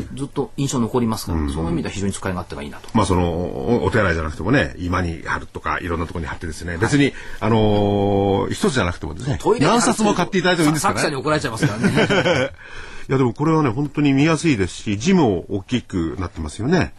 [0.03, 1.47] ー、ずっと印象残りますから、うん。
[1.47, 2.89] うん、その意味では非常に使い勝手がいいなと。
[2.93, 9.39] まあそのお手洗いじゃなくてもね今に貼るとかいろんなところに貼ってですね、はい、別にあのー、一つじゃなくてもですね。
[9.59, 10.99] 何冊も買っていただいてもいいんですかね。
[10.99, 12.51] 作者に怒られちゃいますからね。
[13.09, 16.93] いやでもこれはね本当に見やすいですし字も大きくなってますよね。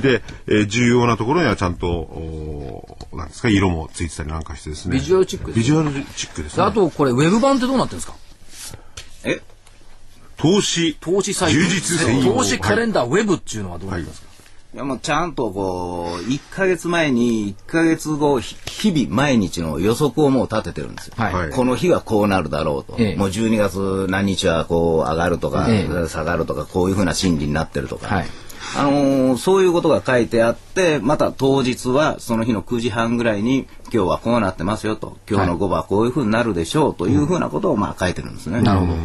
[0.00, 4.94] で、えー、重要なところにはちゃんと、おなんですか、色もついてたりなんかしてですね。
[4.94, 6.64] ビジュアルチックビジュアルチックですね。
[6.64, 8.14] あと、これ、ウェブ版ってどうなってるんですか？
[9.24, 9.40] え？
[10.36, 11.58] 投資、投資サイト。
[11.58, 12.34] 充実専用。
[12.34, 14.26] 投資カレンダー、ウェブっていうのはどうなってますか、
[14.74, 14.76] い。
[14.76, 28.26] やもうちゃんとこう1か月前に1か月後日々毎日の予測をもう立ててるんですよ、はい、この日はこうなるだろうと、ええ、もう12月何日はこう上がるとか、え、下がるとかこういうふうな心理になってるとか、はい、
[28.76, 38.62] あのー、そういうことが書いてあって、また当日はその日の9時半ぐらいに、今日はこうなってますよと、今日の午後はこういうふうになるでしょうというふうなことをまあ書いてるんですね。
[38.62, 38.92] なるほど。
[38.92, 39.02] はい、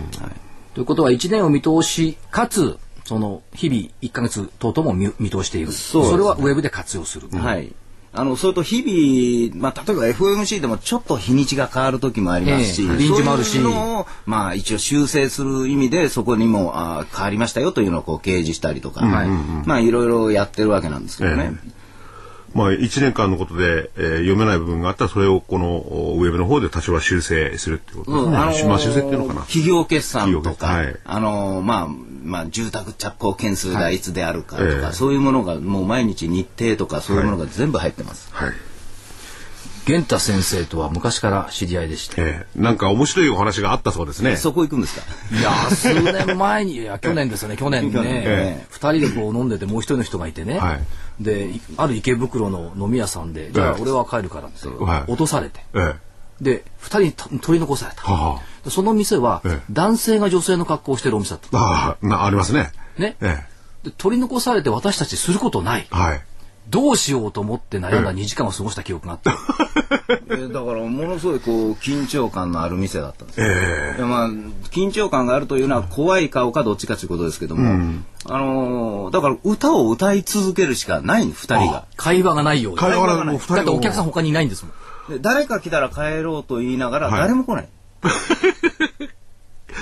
[0.73, 7.27] ということは1年を見通し、かつ、その日々1か月等々も見通しているそそれはウェブで活用する。
[7.29, 7.73] はい。
[8.11, 21.51] あの、それと日々、まあ、例えば FOMC でもちょっと日にちが変わる時もありますし、えー、臨時もあるし、そういうのを、まあ、一応修正する意味で、そこにもあ変わりましたよというのをこう掲示したりとか、はい、まあ、いろいろやってるわけなんですけどね。
[21.63, 21.79] えー
[22.53, 28.27] まあ、1年間のことで、えー、読めない部分があったらそれをこのウェブの方で多少は修正するっていうことですね。
[28.27, 29.41] うんあのー、まあ、修正っていうのかな。
[29.41, 31.87] 企業決算とか、はい、あのー、まあ、
[32.23, 33.99] まあ、住宅着工件数がい。
[33.99, 34.77] つであるかとか、はいえ。
[34.85, 38.29] ー、そういうものがもう毎日日程とかそういうものが全部入ってます。
[38.31, 38.57] はい、はい
[39.85, 44.35] 玄太先生とは昔から知り合いでして、えー、なんか面白いお話があったそうですね。
[44.35, 45.05] そこ行くんですか？
[45.35, 54.67] いや数年前にいや 去年ですよね去年ね、えー、2人でこう飲んでてもう一人の人がいてね、はい、である池袋の飲み屋さんでじゃあ俺は帰るからって
[55.07, 55.95] 落とされて、えー、
[56.41, 61.57] で2人に取り残された、はあ、その店は、男性が女性の格好をしてるお店だった。
[61.57, 62.71] ああありますね。
[62.97, 63.15] ね、
[63.83, 66.21] で取り残されて私たちすることない、はい。
[66.69, 69.31] どうしようと思って悩んだ2時間を過ごした記憶があって。
[70.29, 74.29] えー、だからものすごいこう緊張感のある店だったんです、えー、まあ
[74.69, 81.85] 緊張感があるというのは怖い顔かどっちかということですけども、うん、あのー、だから歌を歌い続けるしかない2人が。
[81.95, 82.79] 会話がないように。
[82.79, 83.37] 会話がない。
[83.37, 84.73] だってお客さん他にいないんですもん
[85.09, 87.69] で誰か来たら帰ろうと言いながら誰も来ない、
[88.01, 88.09] は
[89.05, 89.09] い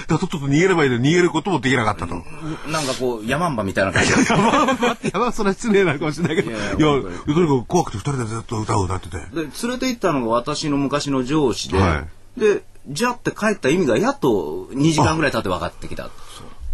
[0.08, 2.16] だとっと逃げればいいのに逃げることもできなかったと。
[2.16, 4.12] なんかこう、山んばみたいな感じ。
[4.30, 6.50] 山んばって、山それは失礼なのかもしれないけど。
[6.52, 9.18] いや、とにかく怖くて二人でずっと歌を歌ってて。
[9.18, 12.04] で、連れて行ったのが私の昔の上司で、は
[12.38, 16.10] い、で、じゃって帰った意味がやっと2時間ぐらい経って分かってきた。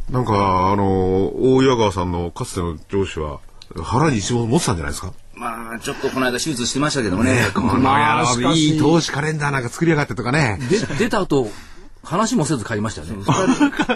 [0.09, 3.39] なんか、あの、大岩川さんのかつての上司は、
[3.81, 5.13] 腹に一文持ってたんじゃないですか？
[5.43, 7.41] まあ、ちょっとこの間手術してましたけどもね。
[7.53, 10.57] この野郎、いい投資カレンダーなんか作りやがってとかね。
[10.69, 11.49] で、出た後、
[12.01, 13.25] 話もせず帰りましたよね。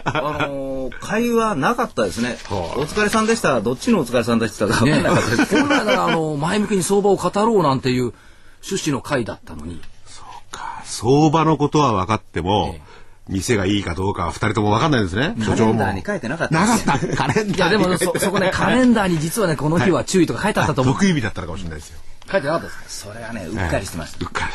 [0.03, 2.37] あのー、会話なかったですね。
[2.49, 3.61] お疲れさんでした。
[3.61, 5.57] どっちのお疲れさんでしたか分かんなかったです。
[5.57, 8.13] 本来なら、あの、前向きに相場を語ろうなんていう
[8.61, 9.81] 趣旨の会だったのに。
[10.05, 10.81] そうか。
[10.83, 12.96] 相場のことは分かっても、ええ
[13.29, 15.35] 店がいいかどうかは二人とも分かんないですね。
[15.43, 15.73] 所長も。
[15.73, 17.15] カレンダーに書いてなかった、ね、なかった。
[17.15, 20.93] カレンダーいや、でもそ、そこね、カレンダーに実はね、この日は注意とか書いてあったと思う。
[20.95, 21.99] 得意日だったのかもしれないですよ。
[22.31, 23.11] 書いてなかったですか？
[23.11, 24.25] それはね、うっかりしてました。
[24.25, 24.51] うっかり。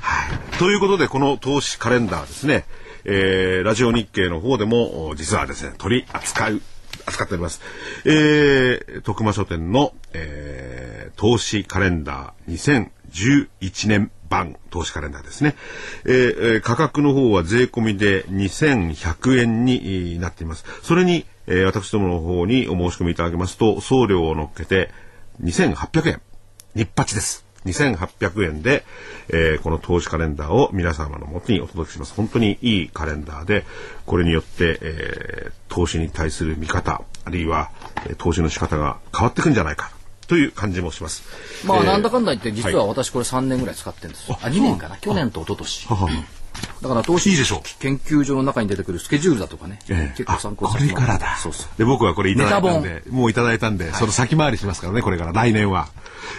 [0.00, 0.58] はい。
[0.58, 2.64] ということで、この投資カレンダーですね。
[3.04, 6.60] えー、ラジオ日経の方でも実はですね取り扱う
[7.06, 7.62] 扱っております。
[8.04, 12.88] えー、徳間書店の、えー、投資カレンダー
[13.54, 15.54] 2011年版投資カレンダーですね。
[16.04, 20.64] えー、価格の方は税込みで2100円になっています。
[20.82, 24.90] それに、えー、私どもの方にお申し込みいただけますと、送料を乗っけて
[25.42, 26.20] 2800円。
[26.74, 27.48] 日八です。
[27.64, 28.84] 2800円で、
[29.28, 32.14] えー、この投資カレンダーを皆様のもとにお届けします。
[32.14, 33.64] 本当にいいカレンダーで、
[34.06, 37.70] これによって、えー、投資に対する見方、あるいは、
[38.08, 39.90] え、投資の仕方が変わってくんじゃないか。
[40.28, 41.24] という感じもします。
[41.66, 44.38] まあ、えー、なんだかんだ言って、実は私これ3年ぐらい使ってるんですよ。
[44.42, 44.96] あ、2年かな？
[44.98, 45.88] 去年と一昨年。
[46.82, 47.30] だから投資
[47.78, 51.36] 研究所の中に出てくるスケジュールだとかね、ええ、結構参考にこれからだ。
[51.36, 51.78] そうそう。
[51.78, 55.32] で僕はこれいただいたんでもういただいたんで、はい、その先回りしますからねこれから。
[55.32, 55.88] 来年は、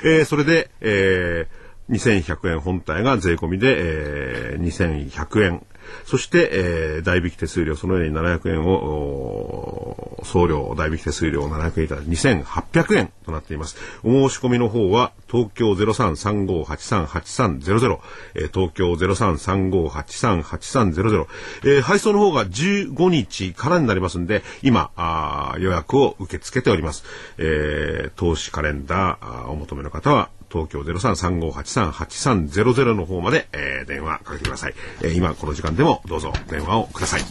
[0.03, 5.65] えー、それで、えー、2100円本体が税込みで、えー、2100円
[6.05, 13.77] そして、えー、代引き手数料、そのように700円を、送料、代引き手数料700円いただき、2800円となっています。
[14.03, 17.99] お申し込みの方は、東京0335838300、
[18.35, 21.27] えー、東京0335838300、
[21.63, 27.03] えー、配送の方が15日からになりますんで、今、あ予約を受け付けております。
[27.37, 37.21] えー、投資カレンダーお求めの方は、東京0335838300の方まで、えー、電話かけてください、えー、今この時間でもどうぞ電話をください。
[37.21, 37.27] さ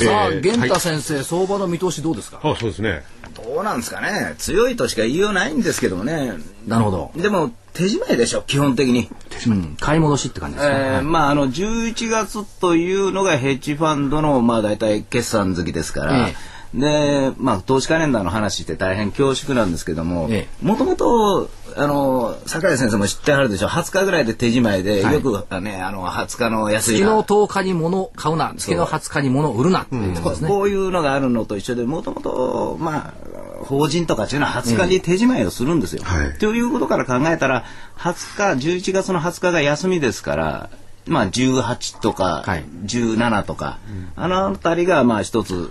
[0.00, 2.40] あ、えー、源太先生、はい、相場の見通しどうですか？
[2.42, 3.02] あそうですね。
[3.34, 4.34] どうなんですかね。
[4.38, 6.32] 強いとしか言いようないんですけどもね。
[6.66, 7.12] なるほど。
[7.16, 9.10] でも手締まいでしょ基本的に、
[9.46, 20.28] うん、買い戻しって感じですか、えー、まああの11月というのがヘッジファンドのまあ大体決算月ですから、えーで、まあ、投資カレンダーの話って大変恐縮なんですけども、
[20.62, 26.98] もともと、あの、桜井先生も知ってはるでしょ、20日ぐらいで手仕舞いで、はい、よくね、あの、20日の安い。
[26.98, 33.14] 月の10日に物買うな、月の20日に物売るなっていうですね、こういうのがあるのと一緒で、もともと、まあ、
[33.64, 36.02] 法人とかっていうのは20日に手仕舞いをするんですよ。
[36.04, 37.64] はい、ということから考えたら、
[37.98, 40.70] 20日、11月の20日が休みですから、
[41.06, 42.44] まあ、18とか
[42.84, 43.78] 17とか、はい、
[44.16, 45.70] あの辺りがまあ一つ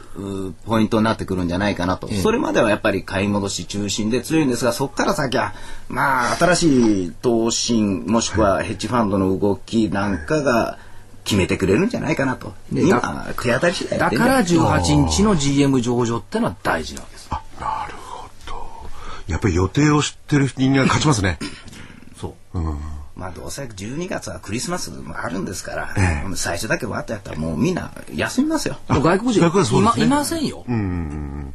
[0.65, 5.53] ポイントになってくるんじゃないかなと、それまではやっぱり買い戻し中心で強いんですがそこから先は
[5.89, 10.79] まあ新しい投信もしくはヘッジファンドの動きなんかが
[11.25, 17.27] 決めてくれるんじゃないかなと、今手当たり次第だから18日の GM 上場ってのは大事なんです。
[17.29, 18.67] あなるほど。
[19.27, 21.39] やっぱり予定を知ってる人間が勝ちますね。
[22.15, 22.79] そう、うん
[23.15, 28.77] まあどうせ12月はクリスマスもあるんですから、ええ、最初だけわってやったらもうみんな休みますよ。
[28.89, 29.41] 外国人？
[29.41, 30.65] 外国人、ね、いませんよ。
[30.67, 31.53] うん。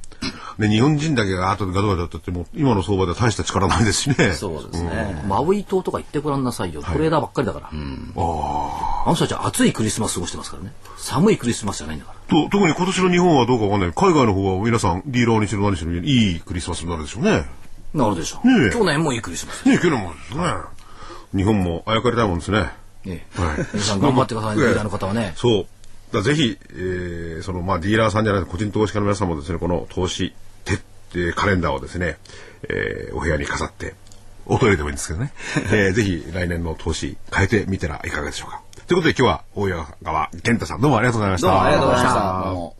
[0.59, 4.33] ね、日本人だけが後でガタガタってっても今の相場では大した力ないですしね。
[4.33, 5.25] そうですね。
[5.27, 6.83] マウイ島とか行ってごらんなさいよ。
[6.83, 7.66] トレーダーばっかりだから。
[7.66, 10.73] はい、うん、ああの人たちは暑いクリスマス過ごしてますからね。
[10.96, 12.42] 寒いクリスマスじゃないんだから。
[12.42, 13.92] と特に今年の日本はどうかわかんない。
[13.94, 17.44] 海外の方は皆さんディーラーにしろ何しろいいクリスマスになるでしょうね。
[17.94, 18.64] なるでしょう。
[18.66, 19.68] ね去年もいいクリスマス。
[19.68, 20.44] ね去年もですね。
[21.34, 22.70] 日本もあやかりたいもんですね。
[23.06, 25.32] ええ、はい、皆さん頑張ってくださいね、リーダーの方はね。
[25.38, 25.66] そう。
[26.12, 32.18] だぜひ、えー、その、まあ、ディーラーさんじゃない個人投資家の皆さんもですね、この投資徹底カレンダーをですね、
[32.68, 33.94] えー、お部屋に飾って、
[34.46, 35.32] おトイレでもいいんですけどね、
[35.70, 38.62] えー、ぜひ来年の投資変えてみてはいかがでしょうか。
[38.86, 41.46] ということで今日は大岩川健太さんどうもありがとうございました。
[41.46, 42.79] どうもありがとうございました。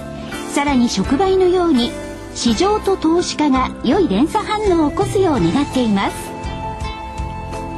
[0.51, 1.91] さらに触媒のように
[2.35, 6.31] 市場と投資家が良い連鎖反応を起こすよう願っています。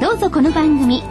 [0.02, 1.04] どうぞこの番組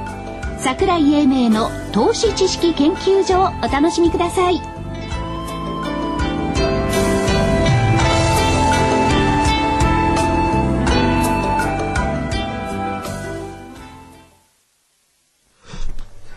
[0.59, 4.57] 桜井英明の投資知識研究所をお楽しみください。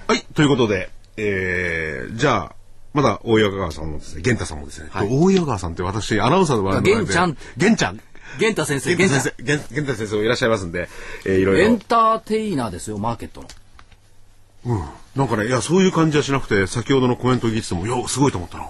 [0.08, 2.55] はいということでえー、じゃあ
[2.96, 7.38] まだ大岩川さんもですね、玄太さんもですね、はい、大岩川さんって私、アナウンサーの場合玄ちゃん。
[7.58, 8.00] 玄ちゃん。
[8.40, 8.96] 玄太先生。
[8.96, 9.44] 玄太先生。
[9.44, 10.88] 玄太先生もいらっしゃいますんで、
[11.26, 11.66] えー、いろいろ。
[11.66, 13.48] エンターテイナーですよ、マーケットの。
[14.66, 14.84] うん。
[15.16, 18.64] なんかね、いや、そういう感じはしなくて、先ほどのコメント聞いてても、いや、すごいと思ったな。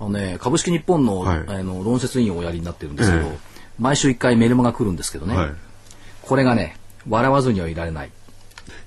[0.00, 3.36] あのね、株式日本の、はい、あの論説委員をおやりになってるんですけど、えー、
[3.78, 5.50] 毎週一回メルマが来るんですけどね、はい、
[6.22, 6.76] これがね、
[7.08, 8.10] 笑わずにはいられない。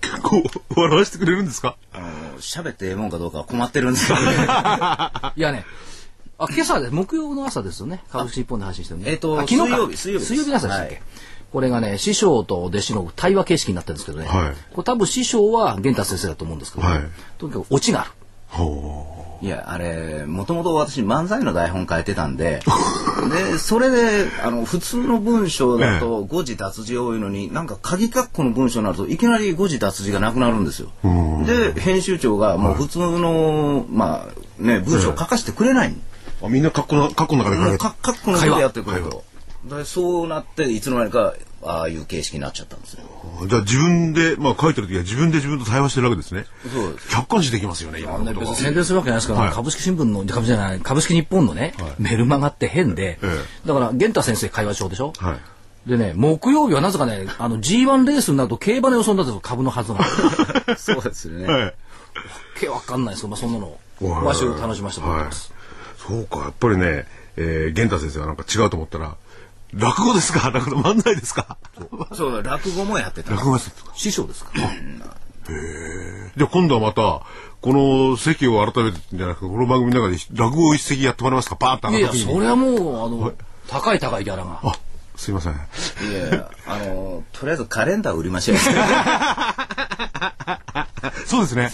[0.02, 0.44] 結構、
[0.76, 1.78] 笑わせてくれるんですか？
[1.94, 4.32] あの喋ってええもんかどうか困ってるんですよ、ね、
[5.36, 5.66] いやね、
[6.40, 8.04] あ、今朝で、木曜の朝ですよね。
[8.12, 9.06] 株式一本で配信してるね。
[9.10, 10.26] えっ、ー、と、昨日水曜日、水曜日。
[10.26, 11.04] 水曜日の朝でしたっけ、はい、
[11.52, 14.28] これがね、師匠と弟子の対話形式になってるんですけどね。
[14.28, 17.02] はい、これ多分師匠は源太先生だと思うんですけど、はい、
[17.40, 18.12] とにかくオチがある。
[18.50, 19.46] ほう。
[19.46, 22.62] いや、あれ、もともと私漫才の台本書いてたんで、
[23.30, 30.90] で、それで、あの、普通の文章だと誤字脱字多いのに、なんか鍵括弧の文章になるといきなり誤字脱字がなくなるんですよ。
[31.46, 35.94] で、編集長がもう普通の、まあ、ね、文章を書かせてくれない。
[36.44, 39.24] あみんな括弧の、括弧の中で書いて括弧の中でやってくれと。
[39.86, 43.04] そうなって、いつの間にかああいう形式になっちゃったんですよ。
[43.48, 46.46] じゃあ自分で、まあ書いてる時は自分で自分と対話してるわけですね。
[46.72, 47.10] そうです。
[47.10, 53.28] 客観視できますよね、今のこと宣伝するわけないですから、はい、株式新聞の、株じゃない、株式日本のね、はい、メルマガって変で、え
[53.66, 55.14] え、だから、玄太先生会話帳でしょ？
[55.18, 55.34] は
[55.86, 55.90] い。
[55.90, 60.00] でね、木曜日はなぜかね、あの G1 レースになると競馬の予想になってる株のはずが。
[60.78, 61.46] そうですよね。
[61.48, 61.62] はい。
[61.64, 61.72] わ
[62.60, 63.78] けわかんないですよ、まあそんなの。
[64.02, 65.54] 毎週楽しませてもらってます。
[66.06, 67.06] そうか、やっぱりね、
[67.38, 69.16] えー、玄太先生はなんか違うと思ったら、
[69.74, 70.50] 落語ですか？
[70.52, 71.58] 落語漫才ですか？
[72.14, 73.32] そうだ、落語もやってた。
[73.32, 73.94] 落語やってた。
[73.96, 74.52] 師匠ですか？
[74.60, 76.32] へえ。
[76.36, 77.22] じゃあ今度はまた、
[77.62, 81.56] この席を改めてじゃなくて、この番組の中で落語を一席やってもらえますか？
[81.56, 83.34] パーッといや、それはもう、あの、
[83.68, 84.60] 高い高いギャラが。
[84.64, 84.74] あ、
[85.18, 85.54] すいません。
[85.54, 85.56] い
[86.32, 88.58] やあの、とりあえずカレンダー売りましょう。
[91.26, 91.72] そうですね。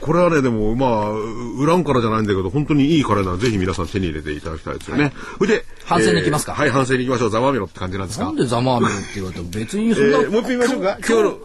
[0.00, 5.12] これはね、でも、まあ、売らんからじゃないんだけど、本当にいいカレンダー、ぜひ皆さん手に入れていただきたいですよね。
[5.38, 7.30] そ、れ、で、反省に行きますか、はい、反省に行きましょう。
[7.30, 8.24] ざまみろって感じなんですか？
[8.24, 10.96] なんでざまみろって言われても、別にそんな、もう一品見ましょうか？
[11.06, 11.38] 今日の、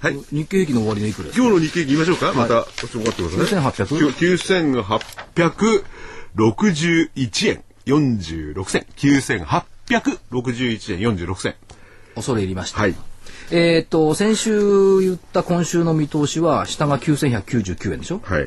[0.00, 0.14] はい。
[0.32, 3.60] 日経平均の終わりでいくら今日の日経平均言いましょうか、また、ちょっと待ってください、ね。
[6.34, 9.44] 9861円46銭。
[9.90, 11.54] 9861円46銭。
[12.14, 12.80] 恐れ入りました。
[12.80, 12.94] はい。
[13.50, 18.20] えっ、と、先週言った今週の見通しは、下が9199円でしょ？
[18.22, 18.46] はい。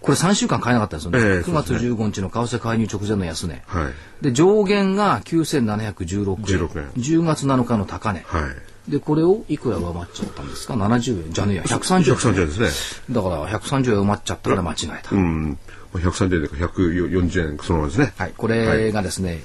[0.00, 1.36] これ3週間買えなかったんですよね。
[1.38, 3.62] えー、9月15日の為替介入直前の安値。
[3.66, 3.92] はい。
[4.22, 5.94] で、上限が9716円。
[5.94, 6.90] 16円。
[6.90, 8.22] 10月7日の高値。
[8.26, 8.40] は
[8.86, 8.90] い。
[8.90, 11.32] で、これをいくら上回っちゃったんですか ?70 円。
[11.32, 12.60] じゃねえや、130円、130円です
[13.08, 13.14] ね。
[13.14, 15.16] だから130円埋まっちゃったから間違えた。
[15.16, 15.58] うん。
[15.94, 18.12] 130円で140円そのままですね。
[18.18, 18.34] はい。
[18.36, 19.42] これがですね、はい、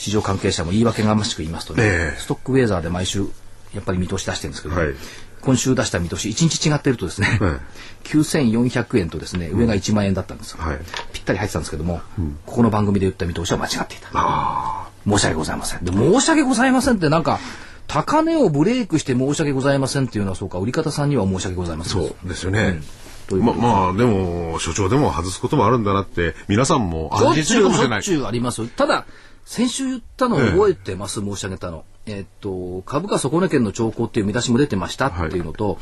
[0.00, 3.26] 市場関係者も言い訳がましく言いますとね、えー、ストックウェザーで毎週
[3.74, 4.94] やっぱり見通し出してるんですけど、はい、
[5.42, 10.78] 今週出した見通し1日違ってるとですね、はい、9400円とですね上が1万円だったんですよ、はい、
[11.12, 14.10] ぴったり入ってたんですけども、うん、ここの番組で言った見通しは間違っていた
[15.06, 15.84] 申し訳ございません。
[15.84, 17.38] で申し訳ございませんってなんか
[17.86, 22.80] 高値をブレイクして申し訳ございませんっていうのはそうか売り方さんには申し訳ございませんそうですよね、
[23.30, 28.26] うん、ままあでも所長でも外すこともあるんだなって皆さんも安心するかもしれない。
[28.26, 28.68] あります。
[28.68, 29.06] ただ
[29.50, 31.84] 先週言ったのを覚えてます、申し上げたの。
[32.06, 35.76] えっと、株価底値圏の兆候っていう見出しも出てましたっていうのと、はい、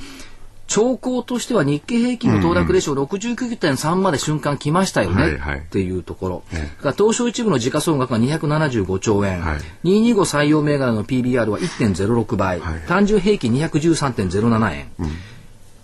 [0.69, 6.43] 兆候としては日経平均の騰落レシオ69.3まで瞬間来ましたよね、っていうところ、
[6.83, 15.11] はい、東証一部の時価総額が275兆円、はい、225採用銘柄の PBR は1.06倍、はい、単純平均213.07円、うん、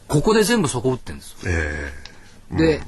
[0.09, 2.81] ここで全部そこ打ってるんです、えーうん、で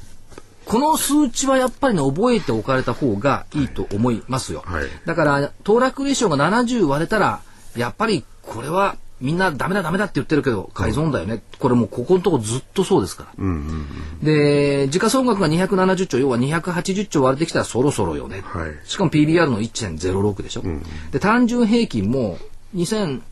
[0.66, 4.64] この数値はやっぱりね覚えておかれた方がいいと思いますよ、
[5.06, 7.40] だから騰落レシオが70割れたら
[7.76, 13.86] やっぱりこれはみんなダメだダメだって言ってるけど改造だよね、うん、これもうここのとこずっとそうですから、うんうん
[14.20, 22.36] うん、で時価総額が270兆要は280兆割れてきたらそろそろよね、はい、しかも PBR の1.06でしょ、うん、で単純平均も
[22.74, 23.22] 2008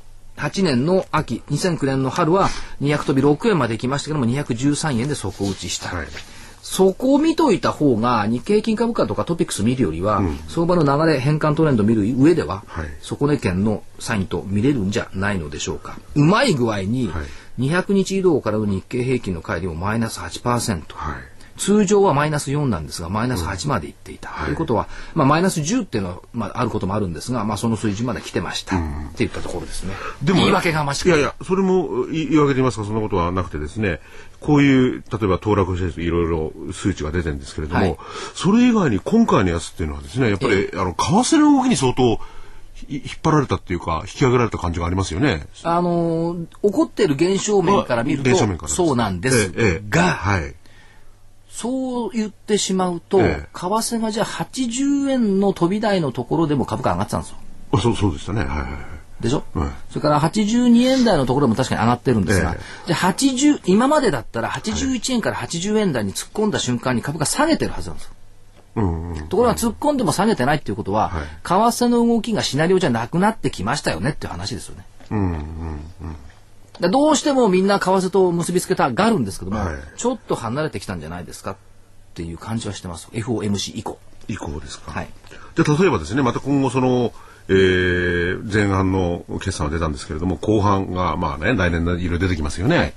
[0.62, 2.48] 年の秋2009年の春は
[2.80, 6.06] 200飛び6円まで行きましたけども213円で底打ちした、はい
[6.64, 15.98] そこを見といた方が日経平均株価とかトピックス見るよりは、うん、相場の流れ変換トレンド見る上では、はい、底値圏のサインと見れるんじゃないのでしょうか。
[16.14, 17.10] うまい具合に、
[17.58, 24.30] 200日移動からの日経平均の乖離もマイナス8%、はい通常はマイナス4なんですが、マイナス8までいっていた。
[24.30, 28.76] うん、ということは、まあ、マイナス10っていうのは、まあ、あることもあるんですが、まあ、その水準まで来てました。
[28.76, 29.94] うん、っていったところですね。
[30.22, 34.00] でも、言い訳がましいやいや、それも言い訳で言いますか、そんなことはなくてですね、
[34.40, 37.96] こういう、例えば騰落していろいろ数値が出てるんですけれども、はい、
[38.34, 42.20] それ以外に今回のやつっていうのはですね、やっぱり、あの、為替の動きに相当、
[42.88, 45.46] 引っ張られたっていうか引き上げられた感じがありますよね。
[45.62, 50.54] あのー、起こっている現象面から見るとそうなんですが、ええはい、
[51.54, 57.36] そう言ってしまうと、え為替がじゃあ80円の飛び台のところでも株価上がってたんですよ。
[57.70, 58.40] あそうそうでしたね。
[58.40, 58.70] はいはいはい。
[59.22, 68.14] でしょ、うん、それから82円台のところも確かに上がってるんですが、えじゃあ80今までだったら81円から80円台に突っ込んだ瞬間に株価下げてるはずなんですよ。
[68.76, 74.84] うんうん、ところが突っ込んでも下げてないっていうことは、はい、為替の動きがシナリオじゃなくなってきましたよねっていう話ですよね。
[75.12, 76.16] うんうんうん
[76.80, 81.56] どうしてもみんな為替と結びつけたがるんですけども、はい、ちょっと離れてきたんじゃないですかっ
[82.14, 83.98] ていう感じはしてます FOMC 以降。
[84.26, 84.90] 以降ですか。
[84.90, 85.08] はい。
[85.54, 87.12] で例えばですねまた今後その
[87.46, 92.94] えー、前半の決算は出たんですけれども後半がまあね来年の色出てきますよね、はい、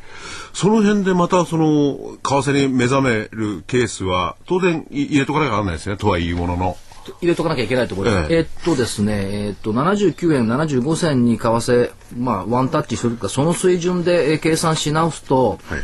[0.54, 6.78] その辺でまたその為替に目覚めるケースは当然入れとかなきゃならないですねとはいうものの
[7.22, 15.82] 入れとかなきゃいけないところ、えー、えー、っとですね、えー、っと79円75銭に為替、まあ、ワンタッチするかその水準で、えー、計算し直すと、はい、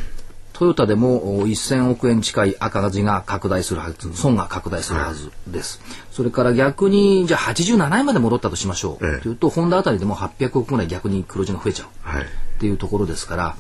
[0.54, 12.26] トヨタでも1000億円近い赤字が拡大するはず損が拡大するはずです、はい、それから逆にじゃあ87円まで戻ったとしましょう、えー、というとホンダあたりでも800億ぐらい逆に黒字が増えちゃう、はい、っ
[12.60, 13.56] ていうところですから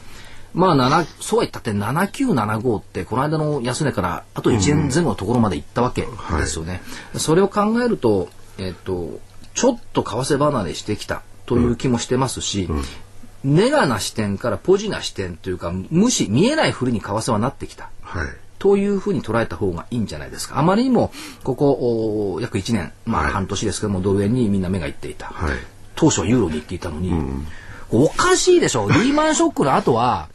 [0.53, 6.81] まあ、7そうは言ったって7975ってこの間の安値からあと1円前後のところまで行ったわけですよね。
[6.83, 9.19] うんはい、それを考えると、えっと、
[9.55, 17.89] ちょっと為替離れしてきたという気もしてますし、うん、ネガな視点からポジな視点というか無視見えないふりに為替はなってきた。
[18.01, 18.27] はい
[18.59, 20.57] というふうに捉えた方がいいんじゃないですか。
[20.57, 21.11] あまりにも、
[21.43, 25.25] ここ、約1年、まあ半年ですけども、ドル円にみんな目がいっていた。
[25.25, 25.57] はい、
[25.95, 27.45] 当初はユーロに行っていたのに、うん、
[27.91, 28.89] おかしいでしょ。
[28.89, 30.29] リーマンショックの後は、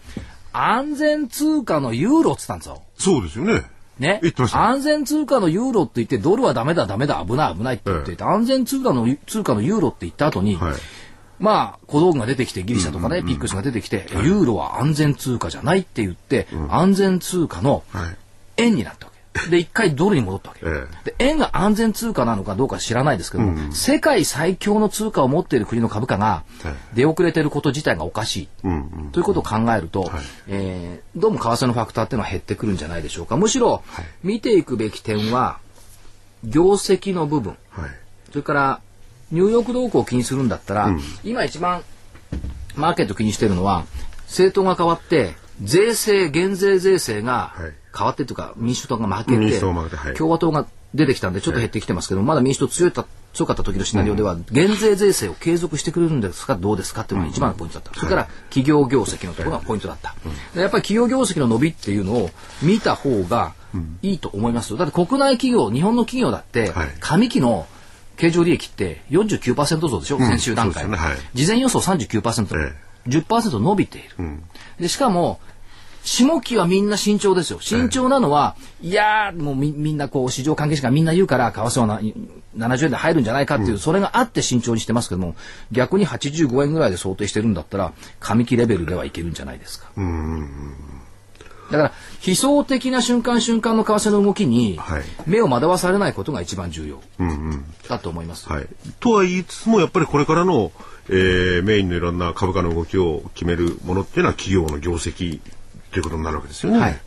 [0.53, 2.83] 安全通貨のユーロって言ったんですよ。
[2.97, 3.63] そうですよね。
[3.99, 4.21] ね？
[4.53, 10.75] 安全通貨のユーロって言って、ドルはダメだ、ダメだ、危ない、危ないって言ってええ、安全通貨の、通貨のユーロって言った後に、はい、
[11.41, 17.83] まあ、小道具が出てきて、ギリシャとかね、うんうん、ピックスが出てきて、はい、ユーロは安全通貨じゃないって言って、うん、安全通貨の
[18.57, 19.18] 円になったわけ。
[19.51, 20.67] で、一回ドルに戻ったわけ。
[20.67, 26.45] ええ、で、円が安全通貨なのかどうか知らないですけども、うん、世界最強の通貨を持っている国の株価が
[26.95, 28.49] 出遅れていること自体がおかしい。
[29.13, 30.11] ということを考えると、はい、
[30.49, 33.37] えー、どうも為替のファクターっていうのは減ってくるんじゃないでしょうか。
[33.37, 33.83] むしろ、
[34.23, 35.59] 見ていくべき点は、
[36.45, 37.91] 業績の部分、はい、
[38.31, 38.81] それから
[39.31, 41.83] ニューヨーク動向を気にするんだったら、うん、今一番
[42.77, 43.85] マーケット気にしてるのは、
[44.27, 47.55] 政党が変わって、税制、減税税制が
[47.99, 60.15] 変わってというか、民主党が負けて、はい、共和党が出てきたんでちょっと減ってきてますけど、まだ民主党強いた強かった時のシナリオでは、減税税制を継続してくれるんですかどうですかっていうのが一番のポイントだった、それから企業業績のところがポイントだった、
[60.59, 62.31] やっぱり企業業績の伸びっていうのを
[62.63, 63.55] 見た方が
[64.03, 67.67] いいと思いますだって国内企業日本の企業だって上期の
[68.17, 70.87] 経常利益って49%増でしょ、先週段階、
[71.35, 72.75] 事前予想39%、え
[73.07, 74.43] え、10%伸びている、うん、
[74.81, 75.41] でしかも
[76.09, 77.61] 下期はみんな慎重ですよ。
[77.61, 82.01] 慎重なのは、いやもうみみんなこう市場関係者がみんな言うから為替はな
[82.57, 85.37] 70円で入るんじゃないかっていう、うん、それがあって慎重にしてますけども
[85.71, 89.91] 逆に85円ぐらいで想定してるんだったら上期レベルではいけるんじゃないですか。
[91.71, 91.93] だから
[92.27, 94.81] 悲壮的な瞬間瞬間の為替の動きに
[95.27, 97.01] 目を惑わされないことが一番重要。
[97.87, 98.49] だと思います。
[98.49, 98.67] はい、
[99.01, 100.73] とは言いつつもやっぱりこれからの、
[101.11, 105.41] えー、メインのいろんな株価の動きを決めるものっていうのは企業の業績
[105.91, 106.79] ということになるわけですよね。
[106.79, 107.01] はい、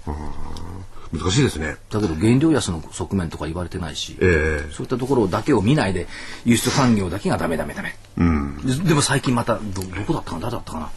[1.14, 1.78] 難しいですね。
[1.90, 6.08] だけど原料安の側面とか言われてないし、えー、そういったところだけを見ないで
[6.46, 7.96] 輸出産業だけがダメダメダメ。
[8.18, 10.90] うん、でも最近またどどこだったかな誰だったかな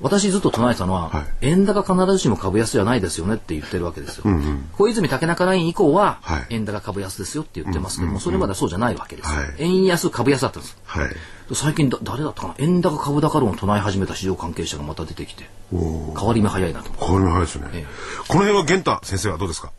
[0.00, 4.22] 私ずっと唱えたのは、はい、円高必ずしも株安じゃないですよねって言ってるわけですよ。
[4.26, 9.36] うんうん、小泉竹中ライン以降は、はい、円高株安ですよって言ってますけども、それまではそうじゃないわけですよ。
[9.40, 10.78] はい、円安株安だったんです。
[10.84, 11.10] はい、
[11.54, 12.54] 最近だ誰だったかな？
[12.58, 17.86] 円高株高論を唱え始めた市場関係者がまた出てきて変わり目早いなと変わり目早いですね、ええ、
[18.26, 19.70] この辺は源太先生はどうですか？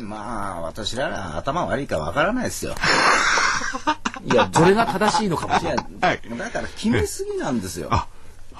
[0.00, 2.74] まあ私らは頭悪いかわからないですよ。
[4.24, 7.90] いやそれが正しいのかもしれない、はい、だから決めすぎなんですよ、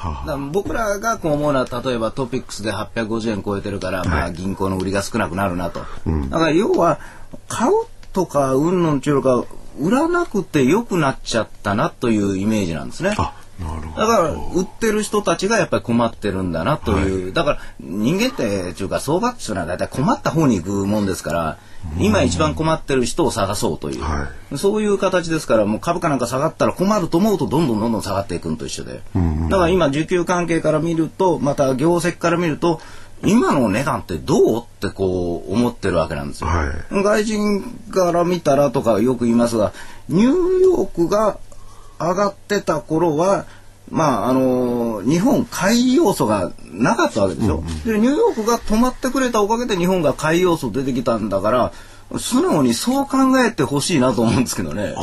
[0.04, 5.80] あだ僕らがこう思うのは例えばトピックスで850円超えてるから、まあ、銀行の売りが少なくなるなと、
[6.30, 6.98] だから要は
[7.48, 7.72] 買う
[8.12, 9.44] とかうんぬんちゅうか
[9.78, 13.10] 売らなくて良くなっちゃったなというイメージなんですね。
[13.10, 13.32] だか
[13.96, 21.58] ら売ってる人たちがやっぱり困ってるんだなという、はい、だから人間っていうか相場っていうのは大体困った方に行くもんですから、
[21.98, 29.02] 今一番困ってる人を探そうという、はい、そういう形ですからもう株価なんか下がったら困ると思うとどんどんどんどん下がっていくのと一緒で、
[29.50, 32.80] だから今需給関係から見るとまた業績から見ると
[33.24, 36.48] 今の値段ってどうってこう思ってるわけなんですよ。
[36.48, 39.72] はい、外人から見たらとかよく言いますが
[40.08, 41.38] ニューヨークが
[41.98, 43.46] 上がってた頃は
[43.92, 47.56] まああの日本買い要素がなかったわけですよ。
[47.56, 51.72] うんうん、でニューヨークが止まってくれたおかげで日本が買い要素出てきたんだから
[52.18, 54.94] 素直にそう考えてほしいなと思うんですけどね。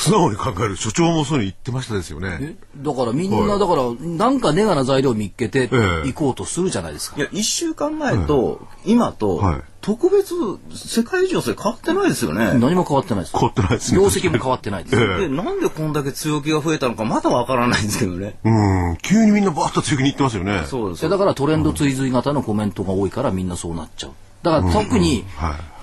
[0.00, 2.56] 素直に考える所長もそうに言ってましたですよね。
[2.78, 7.18] だからみんな、だから、なんかネガな材料を見っけて行こうとするじゃないですか。
[7.18, 9.42] いや、一週間前と、今と、
[9.82, 10.34] 特別
[10.74, 12.54] 世界情勢変わってないですよね。
[12.54, 13.36] 何も変わってないです。
[13.36, 14.96] 変わってないです、業績も変わってないです。
[14.96, 18.36] で、なんでこんだけ強気が増えたのかまだわからないんですけどね。
[18.42, 18.50] う
[18.94, 20.62] ん、急にみんなバーッと強気にいってますよね。
[20.64, 21.06] そうです。
[21.06, 24.12] だからトレンド追随型のコメントが多いからみんなそうなっちゃう。
[24.42, 25.26] だから特に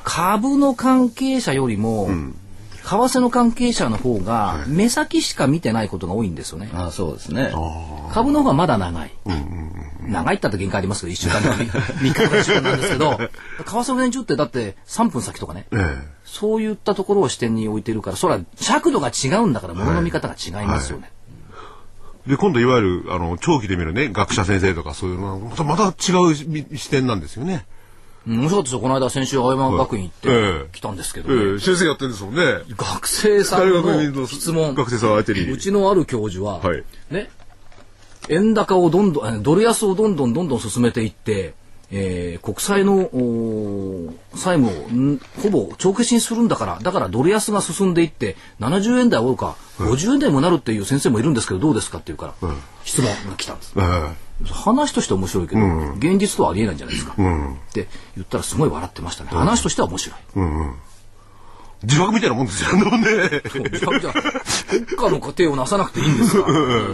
[0.03, 2.35] 株の関係者よりも、うん
[2.87, 6.69] 為替の関係者の方が目先しか見てないことが多いんですよね。
[6.73, 7.51] あそうですね。
[8.13, 9.11] 株の方がまだ長い。
[10.07, 13.29] 長いったって限界ありますけど、1週間とか3日とか1週間なんですけど、為
[13.65, 15.67] 替の年中ってだって3分先とかね、
[16.23, 21.11] そういったところを視点に置いてるから、それは尺度が違うんだから、ものの見方が違いますよね。
[22.25, 26.35] で、今度いわゆる、あの、長期で見るね、学者先生とかそういうのは、また違う
[26.77, 27.65] 視点なんですよね。
[28.27, 28.79] 面白かったですよ。
[28.81, 32.43] この間、先週、青山学院行って来たんですけど、ねええ、先生やってるんですもんね。
[32.75, 34.75] 学生さんの質問。
[34.75, 35.49] 学生さん相手に。
[35.49, 37.29] うちのある教授は、はい、ね、
[38.29, 41.53] 円高をどんどん、ドル安をどんどんどんどん進めていって、
[41.89, 43.09] えー、国債の
[44.35, 53.73] 債務をほぼ帳消しにするんだからだからドル安が進んでいって70円台おるか50円台もなるっていう先生もいるんですけどどうですかっていうから、うん、質問が来たんです。
[54.45, 60.75] 話としては面白いけど、うん、現実とはありえないんじゃないですか、うん、って言ったらすごい笑ってましたね、話としては面白い、うんうん。
[61.83, 63.41] 自爆みたいなもんですよね。
[63.71, 64.13] 自爆じゃ
[64.67, 66.47] 国家の過程をなさなくていいんですか。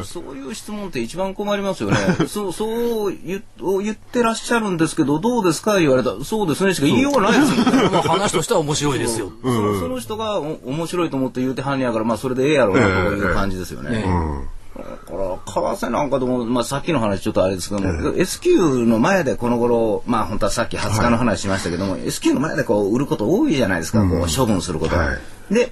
[0.04, 1.98] そういう質問って一番困りますよね。
[2.28, 3.42] そう、そう言
[3.82, 5.80] 言ってらっしゃるんですけど、どうですか？
[5.80, 7.90] 言われたそうですねしか言いようがないですよね。
[7.92, 9.32] まあ話としては面白いですよ。
[9.42, 13.90] そのその人が面白いと思って言うてはんやから、まあそれでええやろうなという感じですよね。
[13.94, 15.38] えーえーだから
[15.78, 25.16] 為替なんかでも、まあ、さっきの話ちょっとあれですけども、えー、S q の前でこの頃まあ本当はさっき20日の話しましたけども、はい、S q の前でこう売ること多いじゃないですか、うん、こう処分すること、は
[25.52, 25.72] い、で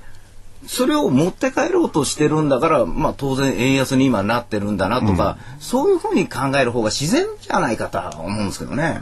[0.68, 9.02] それを持って帰ろうとしてるんだから、まあ、当然円安に今なってるんだなとか、うん、そういうふうに考える方が自然じゃないかと思うんですけどね。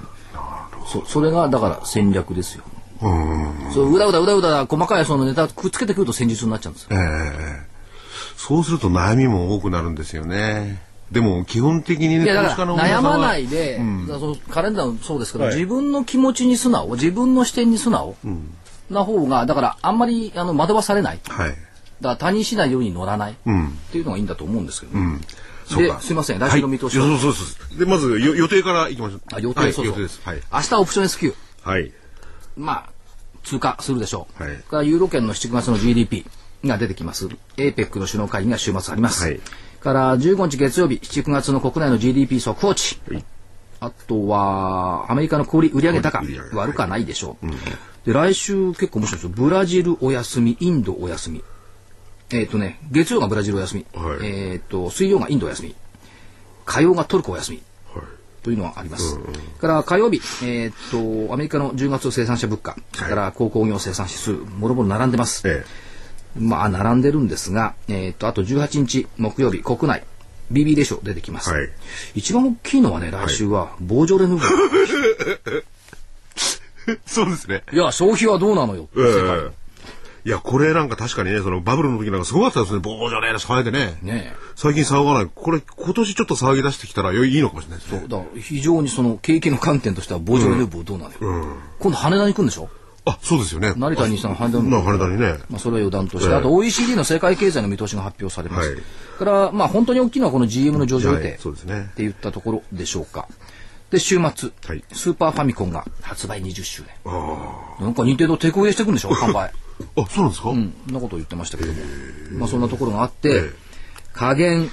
[0.88, 2.64] そそれがだから戦略ですよ。
[3.02, 3.72] うん。
[3.74, 6.90] そううだうだうだうだ細かいそのネタくっつけてくると戦術になっちゃうんですよ。
[6.94, 7.69] えー
[8.40, 10.82] そうすると悩みも多くなるんですよね。
[11.12, 18.16] でも基本的にね、悩まないで、うん、そのカレンダーもそうですけど、はい、自分の気持ちに素直、自分の視点に素直
[18.90, 21.20] な方が、だからあんまりあの惑わされない。
[21.28, 21.58] はい、だか
[22.02, 25.28] ら他人次第ように乗らない、うん、っていうのがいいんだと思うんですけど、ね、うん、で
[26.00, 29.22] すいません、来週の見通しは、はい、そうそうそうで、まず予定からいきましょう。
[29.34, 30.10] あ予定、そうそう。
[30.24, 31.92] はい、明日オプション S q はい。
[32.56, 32.90] まあ、
[33.44, 34.44] 通過するでしょう。
[34.44, 34.56] はい。
[34.58, 36.26] からユーロ圏の7月の GDP。
[36.64, 37.28] が出てきます。
[37.58, 39.24] APEC の首脳会議が週末あります。
[39.24, 39.40] はい、
[39.80, 43.00] から15日月曜日、7、9月の国内の GDP 速報値。
[43.10, 43.26] はい、
[43.80, 46.22] あとは、アメリカの小売売上高、
[46.54, 47.46] 悪かないでしょう。
[47.46, 47.56] はい、
[48.06, 49.30] で来週結構面白いですよ。
[49.30, 51.44] ブラジルお休み、インドお休み。
[52.32, 53.86] えっ、ー、とね、月曜がブラジルお休み。
[54.22, 55.76] えっ、ー、と、水曜がインドお休み。
[56.66, 57.64] 火曜がトルコお休み。
[58.44, 59.16] というのはあります。
[59.16, 65.48] うん、から火曜日、えー、っとアメリカの10月生産者物価、から鉱工業生産指数もろもろ並んでます。
[65.48, 65.89] ええ
[66.38, 70.04] まあ、並んでるんですが、えっ、ー、と、あと18日木曜日、国内、
[70.52, 71.70] BB レショ出てきます、はい、
[72.16, 75.64] 一番大きいのはね来週はボージョレ・ヌーボー。
[77.06, 77.62] そうですね。
[77.72, 79.52] いや消費はどうなのよ、えー、
[80.26, 82.80] いや、これなんか確かにね、そのバブルの時なんかすごかったですね。
[82.80, 84.00] ボーじゃねえな、騒いでね。
[84.02, 85.30] ね最近騒がない。
[85.34, 88.00] これ、今年ちょっと騒ぎ出してきたらいいのかもしれないですね。
[88.00, 92.70] そうだ非常にその景気の観点としては、ボージョレ・ヌーボーどうなのよ、うん、今度羽田に行くんでしょ？
[93.12, 93.74] あ、そうですよね。
[93.76, 94.70] 成田にさん羽田に。
[94.70, 95.38] 羽田にね。
[95.50, 98.70] まあ、それは余談として、あと OECD の世界経済の見通しが発表されます。
[98.74, 98.82] はい、
[99.20, 101.90] から、まあ、本当に大きいのはこの GM の上場予定、はい、そうですね。
[101.92, 103.28] って言ったところでしょうか。
[103.92, 107.14] で、週末、はい、スーパーファミコンが発売20周年。
[107.80, 109.52] なんか任天堂手こ入れしていくんでしょ販 売。
[109.96, 110.50] あ、そうなんですか？
[110.50, 111.80] うん、そんなこと言ってましたけども。
[112.34, 113.44] まあ、そんなところがあって、
[114.14, 114.70] 加減、